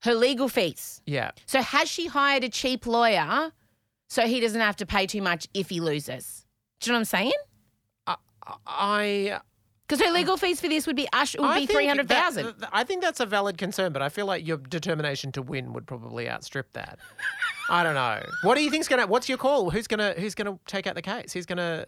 [0.03, 1.01] her legal fees.
[1.05, 1.31] Yeah.
[1.45, 3.51] So has she hired a cheap lawyer
[4.07, 6.45] so he doesn't have to pay too much if he loses?
[6.79, 7.33] Do you know what I'm saying?
[8.65, 9.39] I
[9.87, 12.07] Because her legal fees for this would be Ash would I be think three hundred
[12.09, 12.45] thousand.
[12.45, 15.73] th- I think that's a valid concern, but I feel like your determination to win
[15.73, 16.99] would probably outstrip that.
[17.69, 18.23] I don't know.
[18.43, 19.05] What do you think's gonna?
[19.05, 19.69] What's your call?
[19.69, 20.13] Who's gonna?
[20.17, 21.33] Who's gonna take out the case?
[21.33, 21.85] Who's gonna?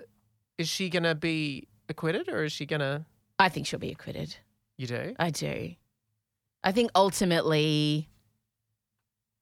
[0.57, 3.05] Is she gonna be acquitted or is she gonna?
[3.39, 4.35] I think she'll be acquitted.
[4.77, 5.15] You do?
[5.17, 5.73] I do.
[6.63, 8.07] I think ultimately,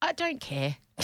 [0.00, 0.76] I don't care.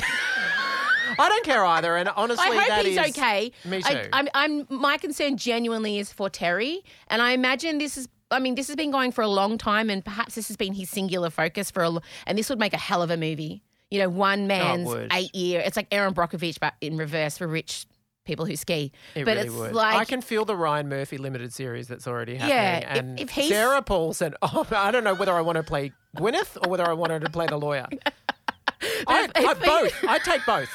[1.19, 3.53] I don't care either, and honestly, I hope that he's is- okay.
[3.65, 4.09] Me too.
[4.13, 4.67] I'm, I'm.
[4.69, 8.09] My concern genuinely is for Terry, and I imagine this is.
[8.31, 10.75] I mean, this has been going for a long time, and perhaps this has been
[10.75, 11.93] his singular focus for a.
[12.27, 13.63] And this would make a hell of a movie.
[13.91, 15.13] You know, one oh, man's would.
[15.13, 15.61] eight year.
[15.61, 17.87] It's like Erin Brockovich, but in reverse for rich
[18.27, 18.93] people who ski.
[19.15, 19.73] It but really it's would.
[19.75, 22.57] like I can feel the Ryan Murphy limited series that's already happening.
[22.57, 24.35] Yeah, if- and if he's- Sarah Paulson.
[24.43, 27.21] Oh, I don't know whether I want to play Gwyneth or whether I want her
[27.21, 27.87] to play the lawyer.
[29.07, 30.05] I, if- I if- both.
[30.09, 30.69] I take both.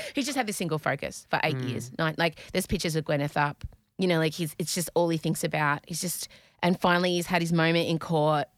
[0.14, 1.68] he's just had this single focus for eight hmm.
[1.68, 1.90] years.
[1.98, 3.64] Nine, like there's pictures of Gwyneth up.
[3.98, 5.80] You know, like he's it's just all he thinks about.
[5.86, 6.28] He's just
[6.62, 8.48] and finally he's had his moment in court,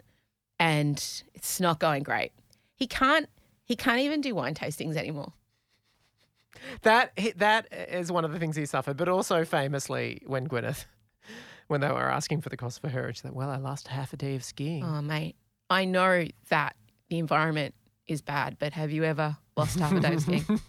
[0.58, 0.96] and
[1.34, 2.32] it's not going great.
[2.74, 3.28] He can't
[3.64, 5.32] he can't even do wine tastings anymore.
[6.82, 10.84] That that is one of the things he suffered, but also famously when Gwyneth,
[11.68, 14.12] when they were asking for the cost for her, she said, "Well, I lost half
[14.12, 15.36] a day of skiing." Oh mate,
[15.70, 16.76] I know that
[17.08, 17.74] the environment
[18.06, 20.44] is bad, but have you ever lost half a day of skiing?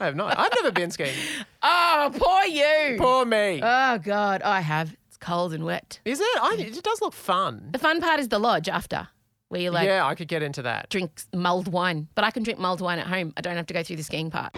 [0.00, 0.38] I have not.
[0.38, 1.14] I've never been skiing.
[1.62, 2.96] oh, poor you.
[2.98, 3.60] Poor me.
[3.62, 4.94] Oh God, I have.
[5.08, 6.00] It's cold and wet.
[6.04, 6.26] is it?
[6.40, 7.68] I, it does look fun.
[7.72, 9.08] The fun part is the lodge after,
[9.52, 10.88] where you like yeah, I could get into that.
[10.88, 13.34] drink mulled wine, but I can drink mulled wine at home.
[13.36, 14.56] I don't have to go through the skiing part.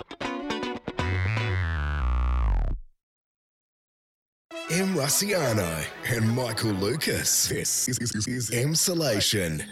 [4.71, 7.49] Em Rusciano and Michael Lucas.
[7.49, 9.65] This is, is, is Emsolation.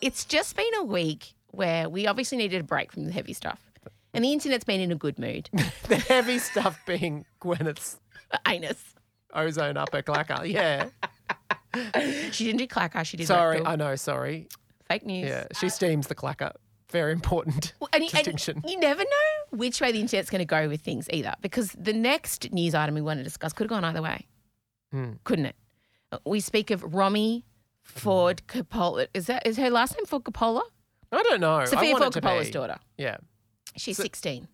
[0.00, 3.60] It's just been a week where we obviously needed a break from the heavy stuff.
[4.14, 5.50] And the internet's been in a good mood.
[5.88, 7.96] The heavy stuff being Gwyneth's
[8.46, 8.94] Anus.
[9.34, 10.48] ozone upper clacker.
[10.48, 10.90] Yeah.
[12.32, 13.72] She didn't do clacker, she did Sorry, rectal.
[13.72, 13.96] I know.
[13.96, 14.48] Sorry.
[14.88, 15.28] Fake news.
[15.28, 16.52] Yeah, she steams the clacker.
[16.90, 18.62] Very important Well, and, you- and distinction.
[18.66, 21.92] you never know which way the internet's going to go with things either, because the
[21.92, 24.26] next news item we want to discuss could have gone either way,
[24.92, 25.12] Hmm.
[25.24, 25.56] couldn't it?
[26.24, 27.44] We speak of Romy
[27.82, 29.08] Ford Coppola.
[29.14, 30.62] Is that is her last name Ford Coppola?
[31.10, 31.56] I don't know.
[31.56, 32.78] I Sofia want Ford Coppola's daughter.
[32.96, 33.16] Yeah.
[33.76, 34.46] She's So- 16.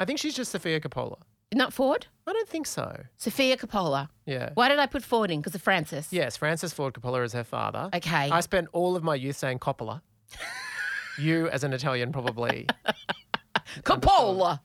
[0.00, 1.18] I think she's just Sofia Coppola.
[1.52, 2.06] Not Ford?
[2.26, 3.04] I don't think so.
[3.16, 4.08] Sofia Coppola.
[4.26, 4.50] Yeah.
[4.54, 5.40] Why did I put Ford in?
[5.40, 6.08] Because of Francis.
[6.10, 7.90] Yes, Francis Ford Coppola is her father.
[7.94, 8.30] Okay.
[8.30, 10.00] I spent all of my youth saying Coppola.
[11.18, 12.66] you, as an Italian, probably.
[13.82, 14.60] Coppola.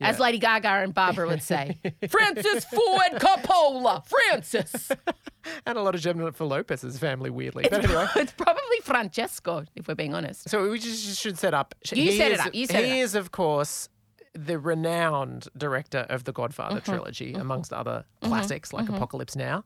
[0.00, 1.78] As Lady Gaga and Barbara would say.
[2.08, 4.04] Francis Ford Coppola.
[4.06, 4.90] Francis.
[5.64, 7.66] and a lot of Jennifer Lopez's family, weirdly.
[7.70, 8.06] But anyway.
[8.16, 10.48] it's probably Francesco, if we're being honest.
[10.50, 11.74] So we just should set up.
[11.92, 12.92] You he set it up, you set it up.
[12.92, 13.88] He is, of course,
[14.34, 16.92] the renowned director of the Godfather Mm-hmm.
[16.92, 17.40] trilogy, mm-hmm.
[17.40, 18.28] amongst other mm-hmm.
[18.28, 18.94] classics like mm-hmm.
[18.94, 19.64] Apocalypse Now.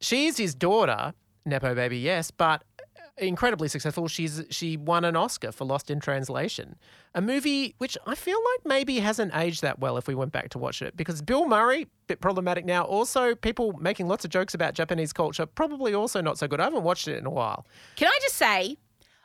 [0.00, 1.14] She's his daughter,
[1.46, 2.82] nepo baby, yes, but uh,
[3.18, 4.08] incredibly successful.
[4.08, 6.76] She's she won an Oscar for Lost in Translation,
[7.14, 10.50] a movie which I feel like maybe hasn't aged that well if we went back
[10.50, 12.82] to watch it because Bill Murray, bit problematic now.
[12.82, 16.60] Also, people making lots of jokes about Japanese culture, probably also not so good.
[16.60, 17.66] I haven't watched it in a while.
[17.96, 18.76] Can I just say,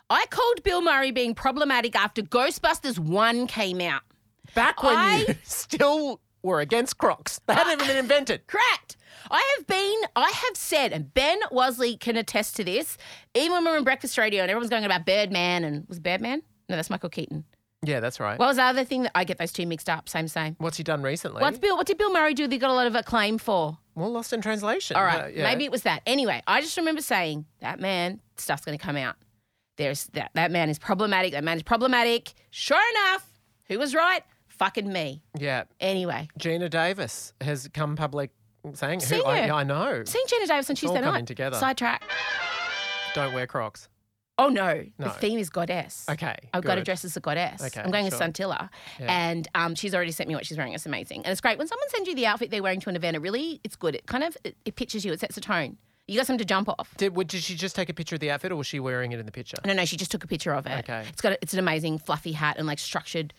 [0.10, 4.02] I called Bill Murray being problematic after Ghostbusters 1 came out.
[4.56, 7.40] Back when you I- still were against Crocs.
[7.48, 8.48] They hadn't even been invented.
[8.48, 8.96] Correct.
[9.32, 12.98] I have been, I have said, and Ben Wasley can attest to this,
[13.36, 16.04] even when we were in breakfast radio and everyone's going about Birdman and was it
[16.04, 16.42] Birdman?
[16.70, 17.44] No, that's Michael Keaton.
[17.84, 18.38] Yeah, that's right.
[18.40, 20.10] What was the other thing that I get those two mixed up?
[20.10, 20.56] Same, same.
[20.60, 21.42] What's he done recently?
[21.42, 21.78] What's Bill?
[21.78, 22.46] What did Bill Murray do?
[22.48, 23.78] They got a lot of acclaim for.
[23.96, 24.98] well, Lost in Translation.
[24.98, 25.44] All right, Uh, yeah.
[25.44, 26.02] maybe it was that.
[26.06, 29.16] Anyway, I just remember saying that man stuff's going to come out.
[29.78, 31.32] There's that that man is problematic.
[31.32, 32.34] That man is problematic.
[32.52, 33.26] Sure enough,
[33.70, 34.24] who was right?
[34.60, 35.24] Fucking me.
[35.38, 38.32] Yeah, Anyway, Geena Davis has come public
[38.74, 40.04] saying, Seen who, I, yeah, I know.
[40.06, 41.28] seeing Geena Davis on Tuesday all coming night.
[41.28, 41.58] together.
[41.58, 42.04] Sidetrack.
[43.16, 43.88] Don't wear Crocs.
[44.38, 45.08] Oh no, No.
[45.08, 46.06] the theme is goddess.
[46.10, 46.86] Okay, I've got to good.
[46.86, 47.62] dress as a goddess.
[47.62, 48.14] Okay, I'm going sure.
[48.14, 48.70] as Santilla,
[49.00, 50.72] and um, she's already sent me what she's wearing.
[50.72, 52.96] It's amazing, and it's great when someone sends you the outfit they're wearing to an
[52.96, 53.18] event.
[53.18, 53.96] It really, it's good.
[53.96, 55.12] It kind of it, it pictures you.
[55.12, 55.76] It sets a tone.
[56.08, 56.96] You got something to jump off.
[56.98, 59.12] Did, would- did she just take a picture of the outfit or was she wearing
[59.12, 59.58] it in the picture?
[59.66, 60.80] No, no, she just took a picture of it.
[60.80, 61.04] Okay.
[61.10, 63.32] It's got a, it's an amazing fluffy hat and like structured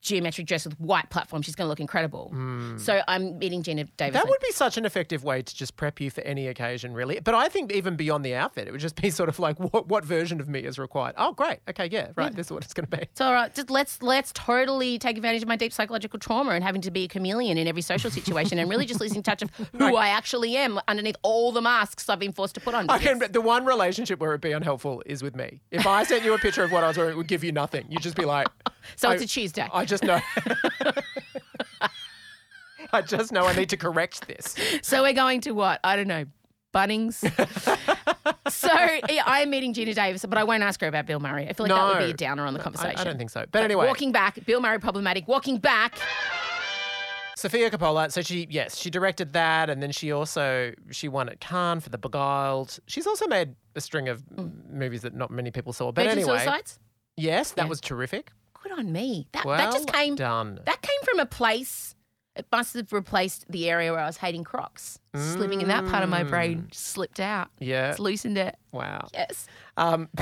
[0.00, 1.42] geometric dress with white platform.
[1.42, 2.28] She's going to look incredible.
[2.30, 2.78] Hmm.
[2.78, 4.14] So I'm meeting Geena Davis.
[4.14, 7.20] That would be such an effective way to just prep you for any occasion, really.
[7.20, 9.88] But I think even beyond the outfit, it would just be sort of like, what,
[9.88, 11.14] what version of me is required?
[11.18, 11.58] Oh, great.
[11.68, 12.34] Okay, yeah, right.
[12.34, 13.02] This is what it's going to be.
[13.02, 13.54] It's all right.
[13.54, 17.04] Just let's let's totally take advantage of my deep psychological trauma and having to be
[17.04, 20.56] a chameleon in every social situation and really just losing touch of who I actually
[20.56, 22.88] am underneath all the masks I've been forced to put on.
[22.88, 25.60] I can, the one relationship where it'd be unhelpful is with me.
[25.70, 27.52] If I sent you a picture of what I was wearing, it would give you
[27.52, 27.86] nothing.
[27.88, 28.48] You'd just be like,
[28.96, 29.68] So I- it's a Tuesday.
[29.72, 30.20] I just know.
[32.92, 34.54] I just know I need to correct this.
[34.82, 35.80] So we're going to what?
[35.82, 36.24] I don't know.
[36.74, 37.16] Bunnings.
[38.48, 38.68] so
[39.10, 41.48] yeah, I'm meeting Geena Davis, but I won't ask her about Bill Murray.
[41.48, 42.98] I feel like that would be a downer on the conversation.
[42.98, 43.44] I don't think so.
[43.50, 45.28] But anyway, Walking back, Bill Murray problematic.
[45.28, 45.98] Walking back.
[47.36, 48.10] Sofia Coppola.
[48.10, 51.90] So she, yes, she directed that, and then she also she won at Cannes for
[51.90, 52.78] The Beguiled.
[52.86, 54.48] She's also made a string of hmm.
[54.70, 55.92] movies that not many people saw.
[55.92, 56.78] But Virgin anyway, Suicides.
[57.16, 57.68] yes, that Yeah.
[57.68, 58.32] was terrific.
[58.76, 59.28] Good on me.
[59.32, 60.14] That, Well that just came.
[60.16, 60.60] done.
[60.64, 61.94] That came from a place.
[62.34, 64.98] It must have replaced the area where I was hating Crocs.
[65.12, 67.48] Living in that part of my brain just slipped out.
[67.58, 67.90] Yeah.
[67.90, 68.56] It's loosened it.
[68.72, 69.06] Wow.
[69.12, 69.46] Yes.
[69.76, 70.08] Um,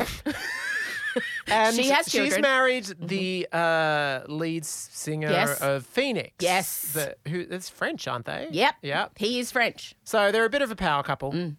[1.47, 2.33] and She has she's children.
[2.33, 2.43] Mm-hmm.
[2.43, 5.61] married the uh, lead singer Yes.
[5.61, 6.33] of Phoenix.
[6.41, 6.93] Yes.
[6.93, 8.49] The, who, it's French, aren't they?
[8.51, 8.75] Yep.
[8.83, 9.13] Yep.
[9.17, 11.31] He is French, So they're a bit of a power couple.
[11.33, 11.57] and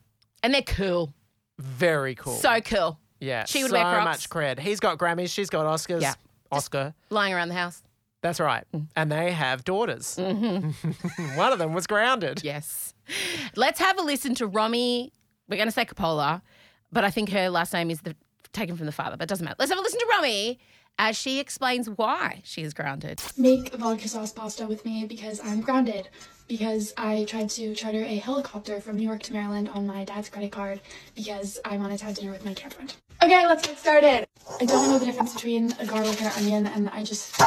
[0.53, 1.13] they're cool.
[1.59, 2.33] Very cool.
[2.35, 2.99] So cool.
[3.21, 4.03] yeah, she would so wear Crocs.
[4.05, 4.59] much cred.
[4.59, 5.29] He's got Grammys.
[5.33, 6.01] She's got Oscars.
[6.01, 6.15] Yeah.
[6.51, 6.93] Oscar.
[7.09, 7.83] Lying around the house.
[8.21, 8.65] That's right.
[8.73, 8.87] Mm.
[8.95, 10.15] And they have daughters.
[10.17, 12.37] One of them was grounded.
[12.37, 12.47] Mm-hmm.
[12.47, 12.93] Yes.
[13.55, 15.11] Let's have a listen to Romy.
[15.47, 16.41] We're going to say Coppola,
[16.91, 18.15] but I think her last name is the,
[18.53, 19.55] taken from the father, but it doesn't matter.
[19.59, 20.59] Let's have a listen to Romy
[20.97, 23.21] as she explains why she is grounded.
[23.37, 26.09] make vodka sauce pasta with me because I'm grounded.
[26.47, 30.29] Because I tried to charter a helicopter from New York to Maryland on my dad's
[30.29, 30.81] credit card
[31.15, 32.95] because I wanted to have dinner with my girlfriend.
[33.23, 34.27] Okay, let's get started.
[34.59, 37.39] I don't know the difference between a garlic and an onion, and I just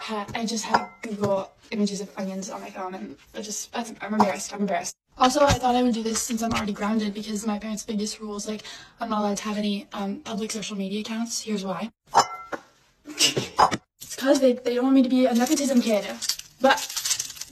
[0.00, 4.14] had I just had Google images of onions on my phone, and I just I'm
[4.14, 4.54] embarrassed.
[4.54, 4.96] I'm embarrassed.
[5.18, 8.20] Also, I thought I would do this since I'm already grounded because my parents' biggest
[8.20, 8.62] rule is like
[9.00, 11.42] I'm not allowed to have any um, public social media accounts.
[11.42, 11.90] Here's why.
[13.06, 16.06] It's because they, they don't want me to be a nepotism kid.
[16.60, 16.78] But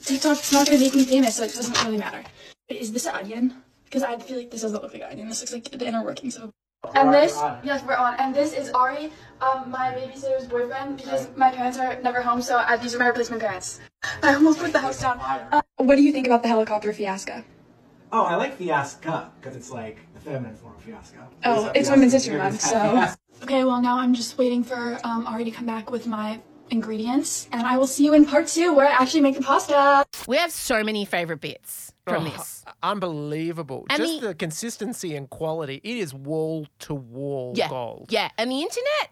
[0.03, 2.23] TikTok's not going to make me famous, so it doesn't really matter.
[2.69, 3.53] Wait, is this an onion?
[3.85, 5.29] Because I feel like this doesn't look like an onion.
[5.29, 6.51] This looks like the inner workings of.
[6.83, 8.15] a And this, yes, we're on.
[8.19, 12.57] And this is Ari, um, my babysitter's boyfriend, because my parents are never home, so
[12.57, 13.79] uh, these are my replacement parents.
[14.23, 15.19] I almost put the house down.
[15.19, 17.43] Uh, what do you think about the helicopter fiasco?
[18.11, 21.19] Oh, I like fiasco because it's like the feminine form of fiasco.
[21.45, 21.91] Oh, a it's fiasco.
[21.93, 23.13] Women's History Month, so.
[23.43, 23.55] Fiasco.
[23.55, 27.47] Okay, well, now I'm just waiting for um, Ari to come back with my ingredients,
[27.51, 30.05] and I will see you in part two where I actually make the pasta.
[30.27, 32.63] We have so many favorite bits from Oh, this.
[32.83, 33.85] Unbelievable.
[33.89, 35.81] And Just the- the, consistency and quality.
[35.83, 37.69] It is wall to wall Yeah.
[37.69, 38.07] gold.
[38.09, 38.29] Yeah.
[38.37, 39.11] And the internet,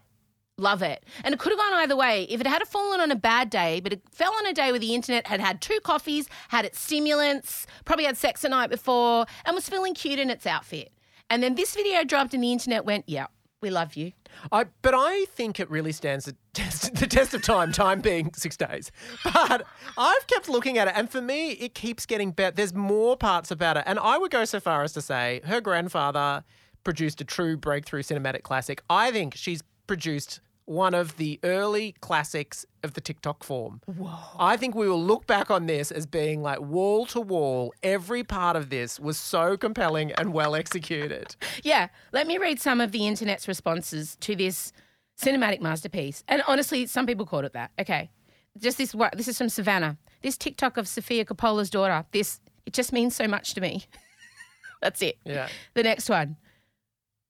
[0.58, 1.04] love it.
[1.24, 2.24] And it could have gone either way.
[2.28, 4.80] If it had fallen on a bad day, but it fell on a day where
[4.80, 9.26] the internet had had two coffees, had its stimulants, probably had sex the night before,
[9.44, 10.92] and was feeling cute in its outfit.
[11.30, 13.26] And then this video dropped and the internet went, yeah,
[13.62, 14.12] we love you.
[14.50, 18.32] I, but I think it really stands the test, the test of time, time being
[18.34, 18.90] six days.
[19.24, 19.64] But
[19.96, 22.54] I've kept looking at it, and for me, it keeps getting better.
[22.56, 23.84] There's more parts about it.
[23.86, 26.44] And I would go so far as to say her grandfather
[26.84, 28.82] produced a true breakthrough cinematic classic.
[28.90, 30.40] I think she's produced
[30.72, 33.80] one of the early classics of the TikTok form.
[33.86, 34.16] Whoa.
[34.38, 37.74] I think we will look back on this as being like wall to wall.
[37.82, 41.36] Every part of this was so compelling and well executed.
[41.62, 44.72] Yeah, let me read some of the internet's responses to this
[45.20, 46.24] cinematic masterpiece.
[46.26, 47.70] And honestly, some people called it that.
[47.78, 48.10] Okay,
[48.58, 48.94] just this.
[49.14, 49.98] This is from Savannah.
[50.22, 52.04] This TikTok of Sofia Coppola's daughter.
[52.10, 53.84] This it just means so much to me.
[54.82, 55.18] That's it.
[55.24, 55.48] Yeah.
[55.74, 56.36] The next one.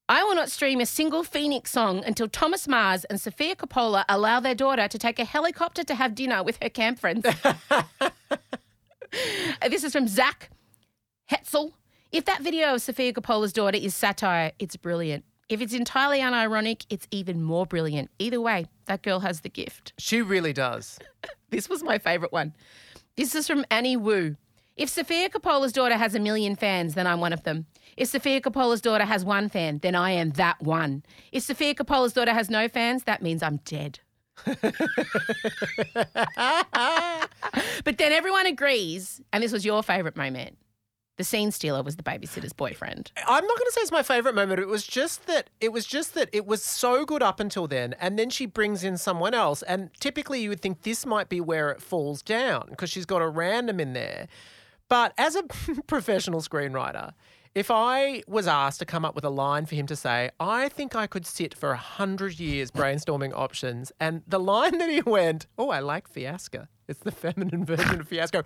[0.08, 4.40] I will not stream a single Phoenix song until Thomas Mars and Sofia Coppola allow
[4.40, 7.26] their daughter to take a helicopter to have dinner with her camp friends.
[9.60, 10.48] Uh, this is from Zach
[11.30, 11.72] Hetzel.
[12.12, 15.26] If that video of Sofia Coppola's daughter is satire, it's brilliant.
[15.50, 18.10] If it's entirely unironic, it's even more brilliant.
[18.18, 19.92] Either way, that girl has the gift.
[19.98, 20.98] She really does.
[21.50, 22.54] This was my favourite one.
[23.16, 24.36] This is from Annie Wu.
[24.82, 27.66] If Sofia Coppola's daughter has a million fans, then I'm one of them.
[27.96, 31.04] If Sofia Coppola's daughter has one fan, then I am that one.
[31.30, 34.00] If Sofia Coppola's daughter has no fans, that means I'm dead.
[34.44, 34.58] but
[37.96, 40.58] then everyone agrees, and this was your favourite moment.
[41.16, 43.12] The scene stealer was the babysitter's boyfriend.
[43.18, 44.58] I'm not going to say it's my favorite moment.
[44.58, 47.94] It was just that it was just that it was so good up until then,
[48.00, 51.40] and then she brings in someone else, and typically you would think this might be
[51.40, 54.26] where it falls down because she's got a random in there.
[54.92, 55.42] But as a
[55.86, 57.14] professional screenwriter,
[57.54, 60.68] if I was asked to come up with a line for him to say, I
[60.68, 65.00] think I could sit for a hundred years brainstorming options, and the line that he
[65.00, 66.66] went, "Oh, I like fiasco.
[66.88, 68.42] It's the feminine version of fiasco."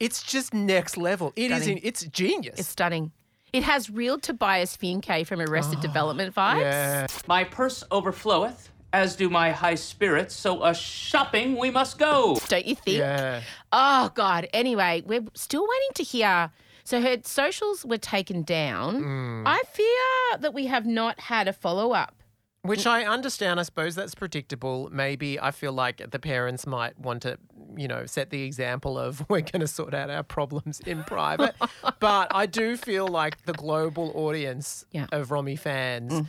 [0.00, 1.34] It's just next level.
[1.36, 1.64] It is.
[1.64, 1.76] Stunning.
[1.76, 2.58] In, it's genius.
[2.58, 3.12] It's stunning.
[3.52, 6.60] It has real Tobias Funke from Arrested ah, Development vibes.
[6.62, 7.06] yeah.
[7.26, 12.38] My purse overfloweth, as do my high spirits, so a shopping we must go.
[12.48, 12.98] Don't you think?
[12.98, 13.42] Yeah.
[13.72, 14.48] Oh God.
[14.52, 16.50] Anyway, we're still waiting to hear.
[16.84, 19.02] So her socials were taken down.
[19.02, 19.42] Mm.
[19.44, 22.14] I fear that we have not had a follow up.
[22.62, 23.60] Which I understand.
[23.60, 24.88] I suppose that's predictable.
[24.90, 27.38] Maybe I feel like the parents might want to,
[27.76, 31.54] you know, set the example of we're going to sort out our problems in private.
[32.00, 35.06] but I do feel like the global audience Yeah.
[35.12, 36.26] of Romy fans.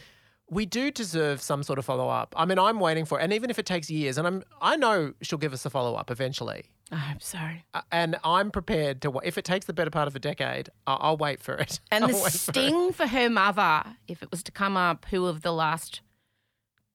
[0.49, 2.33] We do deserve some sort of follow up.
[2.37, 4.77] I mean, I'm waiting for it, and even if it takes years, and I'm, I
[4.77, 7.39] know she'll give us a follow up eventually, I hope so.
[7.73, 9.19] Uh, and I'm prepared to.
[9.23, 11.79] If it takes the better part of a decade, I'll, I'll wait for it.
[11.91, 15.05] And I'll the wait for sting for her mother, if it was to come up,
[15.09, 16.01] who of the last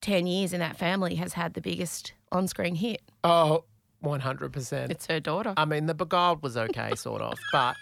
[0.01, 3.03] 10 years in that family has had the biggest on screen hit?
[3.23, 3.65] Oh,
[4.01, 4.91] 100 percent.
[4.91, 5.55] It's her daughter.
[5.57, 7.77] I mean, the Beguiled was okay, sort of, but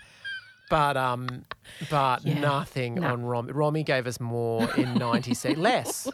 [0.71, 1.45] but um,
[1.91, 3.09] but Yeah, nothing no.
[3.13, 3.53] on Romy.
[3.53, 6.09] Romy gave us more in ninety '96, less.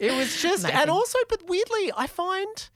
[0.00, 0.80] It was just, Amazing.
[0.80, 2.68] and also, but weirdly, I find.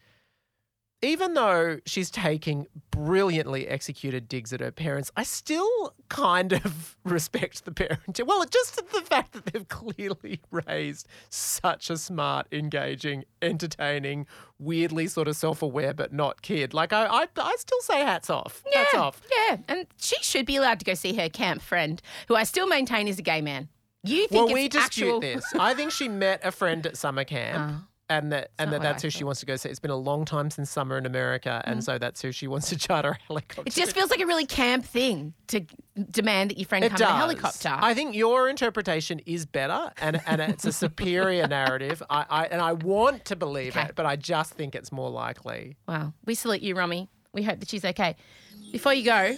[1.07, 7.65] Even though she's taking brilliantly executed digs at her parents, I still kind of respect
[7.65, 8.27] the parenting.
[8.27, 14.27] Well, just the fact that they've clearly raised such a smart, engaging, entertaining,
[14.59, 16.75] weirdly sort of self-aware but not kid.
[16.75, 18.65] Like I, I, I still say hats off.
[18.75, 19.23] Hats off.
[19.31, 22.67] Yeah, and she should be allowed to go see her camp friend, who I still
[22.67, 23.69] maintain is a gay man.
[24.03, 25.21] You think Well, it's we dispute actual...
[25.21, 25.45] this.
[25.59, 27.73] I think she met a friend at summer camp.
[27.77, 27.85] Oh.
[28.09, 29.69] And that, and that that's I who she wants to go see.
[29.69, 31.83] It's been a long time since summer in America, and mm.
[31.83, 33.65] so that's who she wants to charter a helicopter.
[33.67, 35.67] It just feels like a really camp thing to
[36.11, 37.09] demand that your friend It come does.
[37.11, 37.77] in a helicopter.
[37.77, 42.01] I think your interpretation is better, and, and it's a superior narrative.
[42.09, 43.89] I, I and I want to believe Okay.
[43.89, 45.77] it, but I just think it's more likely.
[45.89, 46.13] Wow.
[46.25, 47.09] We salute you, Romy.
[47.33, 48.15] We hope that she's okay.
[48.71, 49.37] Before you go,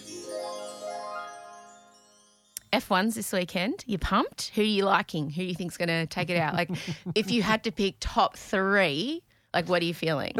[2.73, 3.83] F1's this weekend.
[3.87, 4.51] You're pumped?
[4.55, 5.29] Who are you liking?
[5.29, 6.53] Who do you think's going to take it out?
[6.53, 6.69] Like,
[7.15, 10.33] if you had to pick top three, like, what are you feeling?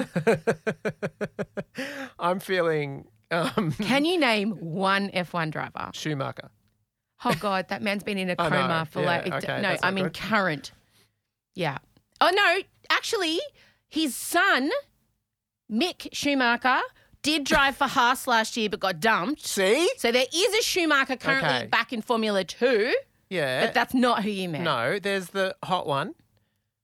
[2.19, 5.89] I'm feeling um, Can you name one F1 driver?
[5.93, 6.49] Schumacher.
[7.25, 8.55] Oh God, that man's been in a I know.
[8.61, 10.13] coma for Yeah, like okay, no, I mean good.
[10.13, 10.71] current.
[11.55, 11.79] Yeah.
[12.21, 12.57] Oh no,
[12.89, 13.39] actually,
[13.87, 14.69] his son,
[15.71, 16.79] Mick Schumacher,
[17.21, 19.45] did drive for Haas last year but got dumped.
[19.45, 19.89] See?
[19.97, 21.67] So there is a Schumacher currently Okay.
[21.67, 22.93] back in Formula Two,
[23.29, 23.65] Yeah.
[23.65, 24.63] but that's not who you meant.
[24.63, 26.15] no, there's the hot one.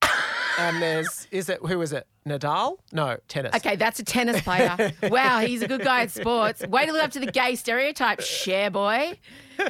[0.59, 2.07] and there's is it who is it?
[2.27, 2.77] Nadal?
[2.91, 3.53] No, tennis.
[3.55, 4.91] Okay, that's a tennis player.
[5.03, 6.65] wow, he's a good guy at sports.
[6.65, 9.19] Way to live up to the gay stereotype, share boy.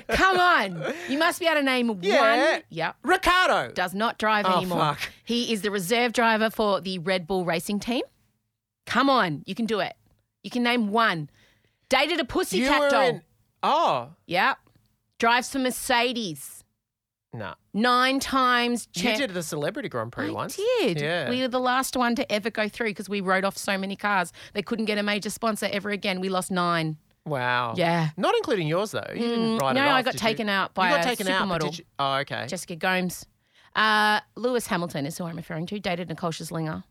[0.07, 0.93] Come on.
[1.09, 2.53] You must be able to name Yeah.
[2.53, 2.61] one.
[2.69, 2.95] Yep.
[3.03, 3.73] Ricciardo.
[3.73, 4.79] Does not drive Oh, anymore.
[4.79, 4.99] fuck.
[5.25, 8.03] He is the reserve driver for the Red Bull racing team.
[8.85, 9.93] Come on, you can do it.
[10.45, 11.29] You can name one.
[11.89, 13.01] Dated a You pussycat were doll.
[13.07, 13.21] in.
[13.63, 14.57] Oh, Yep.
[15.17, 16.63] Drives for Mercedes.
[17.33, 17.55] no.
[17.73, 18.87] Nine times.
[18.93, 20.55] You cha- did the Celebrity Grand Prix I once.
[20.55, 21.01] did.
[21.01, 21.29] Yeah.
[21.29, 23.95] We were the last one to ever go through because we wrote off so many
[23.95, 24.31] cars.
[24.53, 26.21] They couldn't get a major sponsor ever again.
[26.21, 26.97] We lost nine.
[27.25, 27.73] wow.
[27.75, 28.09] Yeah.
[28.17, 29.03] Not including yours though.
[29.13, 30.53] You didn't Mm, write no, it off, I got taken you?
[30.53, 31.59] out by you got a taken supermodel.
[31.71, 32.45] did you- Oh, okay.
[32.47, 33.25] Jessica Gomes.
[33.75, 35.79] Uh, Lewis Hamilton is who I'm referring to.
[35.79, 36.83] Dated Nicole Scherzinger.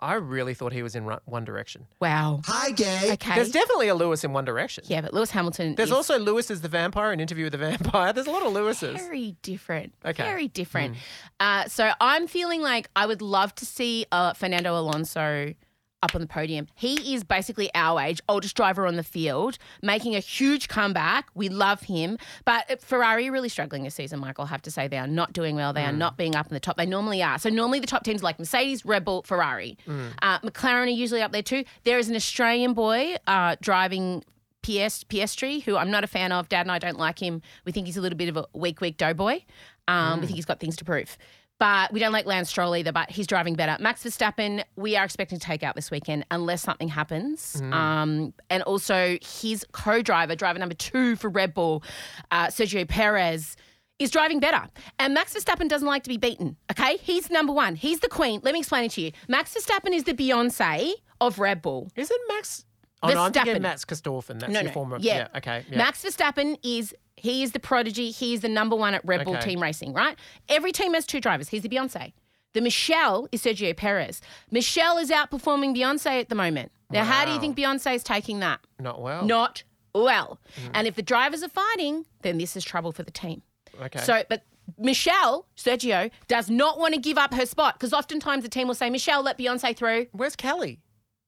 [0.00, 1.86] I really thought he was in One Direction.
[2.00, 2.40] Wow.
[2.46, 3.10] Hi, gay.
[3.12, 3.34] Okay.
[3.34, 4.84] There's definitely a Lewis in One Direction.
[4.86, 5.74] yeah, but Lewis Hamilton.
[5.74, 8.12] There's is also Lewis as the vampire, an interview with the vampire.
[8.14, 8.96] There's a lot of Lewises.
[8.96, 9.92] very different.
[10.04, 10.22] Okay.
[10.22, 10.96] Very different.
[11.38, 15.54] Uh, so I'm feeling like I would love to see uh, Fernando Alonso
[16.02, 16.66] up on the podium.
[16.74, 21.28] He is basically our age, oldest driver on the field, making a huge comeback.
[21.34, 22.16] We love him.
[22.44, 24.44] But Ferrari really struggling this season, Michael.
[24.44, 25.72] I have to say they are not doing well.
[25.72, 26.76] They are not being up in the top.
[26.76, 27.38] They normally are.
[27.38, 29.76] So normally the top teams are like Mercedes, Red Bull, Ferrari.
[30.22, 31.64] Uh, McLaren are usually up there too.
[31.84, 34.24] There is an Australian boy uh, driving
[34.62, 36.48] PS Piastri, who I'm not a fan of.
[36.48, 37.42] Dad and I don't like him.
[37.64, 39.40] We think he's a little bit of a weak, weak doughboy.
[39.88, 41.16] Um, We think he's got things to prove.
[41.60, 43.76] But we don't like Lance Stroll either, but he's driving better.
[43.82, 47.60] Max Verstappen, we are expecting to take out this weekend unless something happens.
[47.70, 51.84] Um, and also his co-driver, driver number two for Red Bull,
[52.30, 53.56] uh, Sergio Perez,
[53.98, 54.62] is driving better.
[54.98, 56.96] And Max Verstappen doesn't like to be beaten, okay?
[56.96, 57.76] He's number one.
[57.76, 58.40] He's the queen.
[58.42, 59.12] Let me explain it to you.
[59.28, 61.90] Max Verstappen is the Beyonce of Red Bull.
[61.94, 62.64] Isn't Max?
[63.02, 63.44] Oh, no, I'm Verstappen.
[63.44, 64.40] thinking Max Kastorfen.
[64.40, 64.72] That's No, your no.
[64.72, 64.96] former.
[64.98, 65.28] Yeah.
[65.36, 65.64] Okay.
[65.70, 65.76] Yeah.
[65.76, 68.10] Max Verstappen is he is the prodigy.
[68.10, 69.50] He is the number one at Red Bull Okay.
[69.50, 70.16] team racing, right?
[70.48, 71.48] Every team has two drivers.
[71.48, 72.12] He's the Beyonce.
[72.52, 74.20] The Michelle is Sergio Perez.
[74.50, 76.72] Michelle is outperforming Beyonce at the moment.
[76.90, 78.58] Now, how do you think Beyonce is taking that?
[78.80, 79.24] Not well.
[79.24, 79.62] Not
[79.94, 80.40] well.
[80.60, 80.70] Mm.
[80.74, 83.42] And if the drivers are fighting, then this is trouble for the team.
[83.80, 84.00] Okay.
[84.00, 84.42] So, but
[84.76, 88.74] Michelle, Sergio, does not want to give up her spot because oftentimes the team will
[88.74, 90.06] say, Michelle, let Beyonce through.
[90.12, 90.80] Where's Kelly?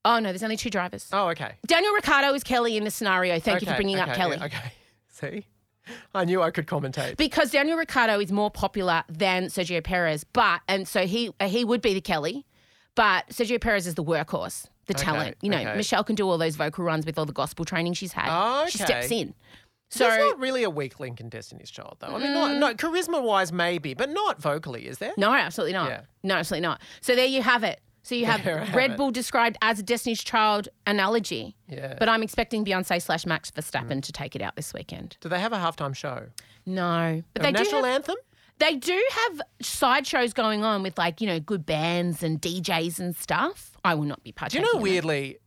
[0.04, 1.08] Oh, no, there's only two drivers.
[1.12, 1.52] Oh, okay.
[1.68, 3.38] Daniel Ricciardo is Kelly in this scenario.
[3.38, 4.36] Thank you for Okay, bringing up Kelly.
[4.38, 4.72] yeah, okay.
[5.08, 5.46] See,
[6.14, 7.16] I knew I could commentate.
[7.16, 11.64] because Daniel Ricciardo is more popular than Sergio Perez, but and so he uh, he
[11.64, 12.46] would be the Kelly,
[12.94, 15.36] but Sergio Perez is the workhorse, the Okay, talent.
[15.42, 15.76] You know, okay.
[15.76, 18.66] Michelle can do all those vocal runs with all the gospel training she's had.
[18.68, 19.34] She steps in.
[19.90, 22.06] So there's not really a weak link in Destiny's Child, though.
[22.14, 25.12] I mean, not, not charisma wise, maybe, but not vocally, is there?
[25.18, 25.90] no, absolutely not.
[25.90, 26.00] Yeah.
[26.22, 26.80] No, absolutely not.
[27.02, 27.78] So there you have it.
[28.02, 28.96] So you have I Red.
[28.96, 31.56] Bull described as a Destiny's Child analogy.
[31.68, 31.94] Yeah.
[31.98, 34.02] But I'm expecting Beyonce slash Max Verstappen Mm.
[34.02, 35.16] to take it out this weekend.
[35.20, 36.26] Do they have a halftime show?
[36.66, 38.16] No, but A they do national have, anthem?
[38.58, 42.98] They do have side shows going on with like you know good bands and DJs
[43.00, 43.76] and stuff.
[43.84, 45.38] I will not be Do you know, weirdly,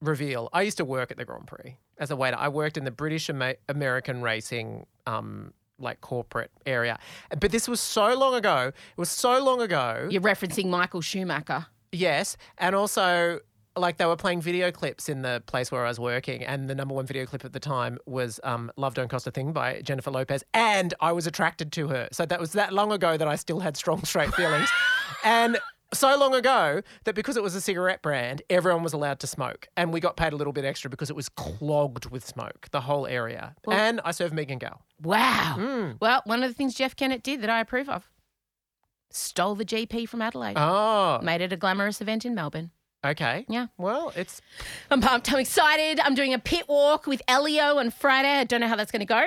[0.00, 2.36] reveal, I used to work at the Grand Prix as a waiter.
[2.38, 6.98] I worked in the British Ama- American racing, um, like corporate area.
[7.40, 8.68] But this was so long ago.
[8.68, 10.06] It was so long ago.
[10.10, 11.66] You're referencing Michael Schumacher.
[11.94, 13.40] Yes, and also
[13.76, 16.74] like they were playing video clips in the place where I was working, and the
[16.74, 19.80] number one video clip at the time was um, "Love Don't Cost a Thing" by
[19.82, 22.08] Jennifer Lopez, and I was attracted to her.
[22.12, 24.68] So that was that long ago that I still had strong straight feelings,
[25.24, 25.58] and
[25.92, 29.68] so long ago that because it was a cigarette brand, everyone was allowed to smoke,
[29.76, 32.80] and we got paid a little bit extra because it was clogged with smoke, the
[32.80, 33.54] whole area.
[33.70, 34.82] and I served Megan Gale.
[35.02, 35.56] Wow.
[35.58, 35.96] Mm.
[36.00, 38.08] Well, one of the things Jeff Kennett did that I approve of
[39.10, 42.70] stole the GP from Adelaide, Oh, made it a glamorous event in Melbourne.
[43.04, 43.44] okay.
[43.48, 43.66] Yeah.
[43.78, 44.40] Well, it's
[44.90, 45.32] I'm pumped.
[45.32, 46.00] I'm excited.
[46.00, 48.28] I'm doing a pit walk with Elio on Friday.
[48.28, 49.24] I don't know how that's going to go,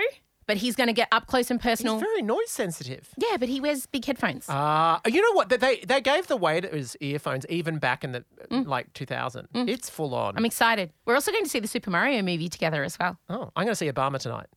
[0.47, 1.95] but he's going to get up close and personal.
[1.95, 3.09] it's very noise sensitive.
[3.17, 4.45] yeah, but he wears big headphones.
[4.49, 5.49] Ah, uh, you know what?
[5.49, 8.65] They they gave the waiters earphones even back in the mm.
[8.65, 9.47] like 2000.
[9.53, 9.69] Mm.
[9.69, 10.35] It's full on.
[10.37, 10.91] I'm excited.
[11.05, 13.17] We're also going to see the Super Mario movie together as well.
[13.29, 14.47] oh, I'm going to see Obama tonight.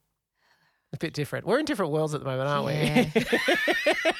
[0.92, 1.46] A bit different.
[1.46, 3.22] We're in different worlds at the moment, aren't we?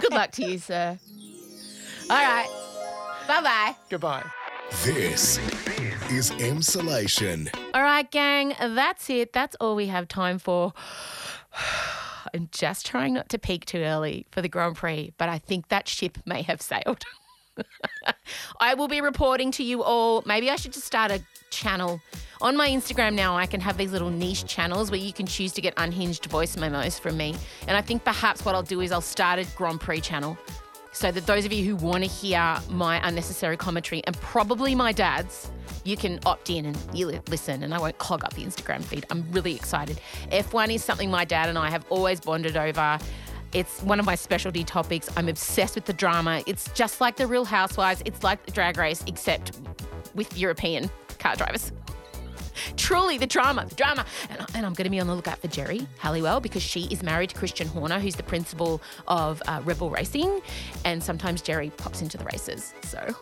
[0.00, 0.98] Good luck to you, sir.
[2.10, 2.48] All right.
[3.26, 3.76] Bye bye.
[3.88, 4.24] Goodbye.
[4.84, 5.38] This
[6.10, 7.48] is Emsolation.
[7.72, 9.32] All right, gang, that's it.
[9.32, 10.72] That's all we have time for.
[12.34, 15.68] I'm just trying not to peak too early for the Grand Prix, but I think
[15.68, 17.04] that ship may have sailed.
[18.60, 20.22] I will be reporting to you all.
[20.26, 21.22] Maybe I should just start a
[21.54, 22.00] channel.
[22.40, 25.52] On my Instagram now, I can have these little niche channels where you can choose
[25.52, 27.34] to get unhinged voice memos from me.
[27.68, 30.36] And I think perhaps what I'll do is I'll start a Grand Prix channel
[30.92, 34.92] so that those of you who want to hear my unnecessary commentary and probably my
[34.92, 35.50] dad's,
[35.84, 39.04] you can opt in and you listen, and I won't clog up the Instagram feed.
[39.10, 40.00] I'm really excited.
[40.30, 42.98] F1 is something my dad and I have always bonded over.
[43.52, 45.08] It's one of my specialty topics.
[45.16, 46.42] I'm obsessed with the drama.
[46.46, 48.02] It's just like the Real Housewives.
[48.04, 49.52] It's like the Drag Race, except
[50.14, 50.90] with European
[51.24, 51.72] car drivers.
[52.76, 54.04] Truly, the drama, the drama.
[54.28, 57.02] And, and I'm going to be on the lookout for Geri Halliwell because she is
[57.02, 60.40] married to Christian Horner, who's the principal of uh, Red Bull Racing.
[60.84, 62.74] And sometimes Jerry pops into the races.
[62.82, 63.16] So.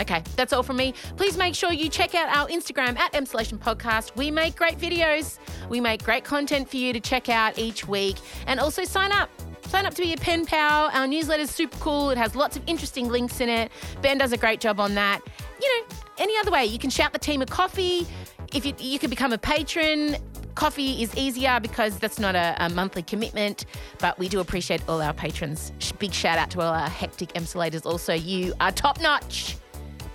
[0.00, 0.94] Okay, that's all from me.
[1.16, 4.16] Please make sure you check out our Instagram at Emsolation Podcast.
[4.16, 5.38] We make great videos.
[5.68, 8.16] We make great content for you to check out each week.
[8.46, 9.30] And also sign up.
[9.68, 10.90] Sign up to be a pen pal.
[10.94, 12.08] Our newsletter is super cool.
[12.08, 13.70] It has lots of interesting links in it.
[14.00, 15.20] Ben does a great job on that.
[15.60, 18.06] You know, any other way, you can shout the team a coffee.
[18.54, 20.16] If you, you can become a patron,
[20.54, 23.66] coffee is easier because that's not a, a monthly commitment.
[23.98, 25.72] But we do appreciate all our patrons.
[25.98, 27.84] Big shout out to all our hectic emsolators.
[27.84, 29.58] Also, you are top notch.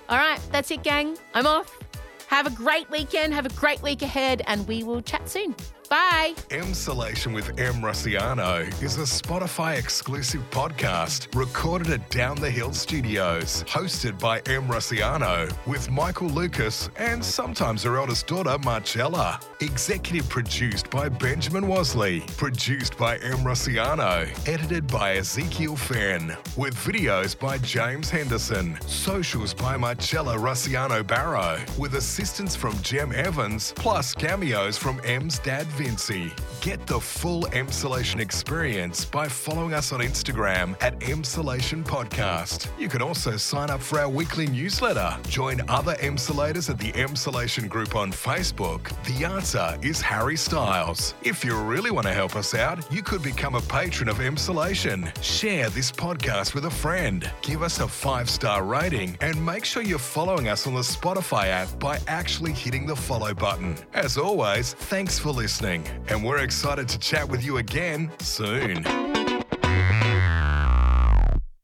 [0.09, 1.15] All right, that's it, gang.
[1.35, 1.77] I'm off.
[2.25, 3.35] Have a great weekend.
[3.35, 5.55] Have a great week ahead, and we will chat soon.
[5.89, 6.33] Bye.
[6.49, 13.63] Emsolation with Em Rusciano is a Spotify exclusive podcast recorded at Down the Hill Studios,
[13.67, 19.39] hosted by Em Rusciano with Michael Lucas and sometimes her eldest daughter, Marcella.
[19.59, 27.37] Executive produced by Benjamin Wasley, produced by Em Rusciano, edited by Ezekiel Fenn, with videos
[27.37, 34.77] by James Henderson, socials by Marcella Rusciano Barrow, with assistance from Jem Evans, plus cameos
[34.77, 36.31] from Em's dad Vincy.
[36.61, 42.67] Get the full Emsolation experience by following us on Instagram at Emsolation Podcast.
[42.79, 45.17] You can also sign up for our weekly newsletter.
[45.27, 48.91] Join other Emsolators at the Emsolation group on Facebook.
[49.05, 51.15] The answer is Harry Styles.
[51.23, 55.11] If you really want to help us out, you could become a patron of Emsolation.
[55.23, 57.29] Share this podcast with a friend.
[57.41, 61.47] Give us a five star rating and make sure you're following us on the Spotify
[61.47, 63.75] app by actually hitting the follow button.
[63.93, 65.31] As always, thanks for
[65.63, 68.83] listening, and we're excited to chat with you again soon.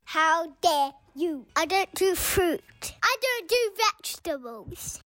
[0.05, 1.45] How dare you?
[1.55, 2.61] I don't do fruit.
[3.03, 5.01] I don't do vegetables.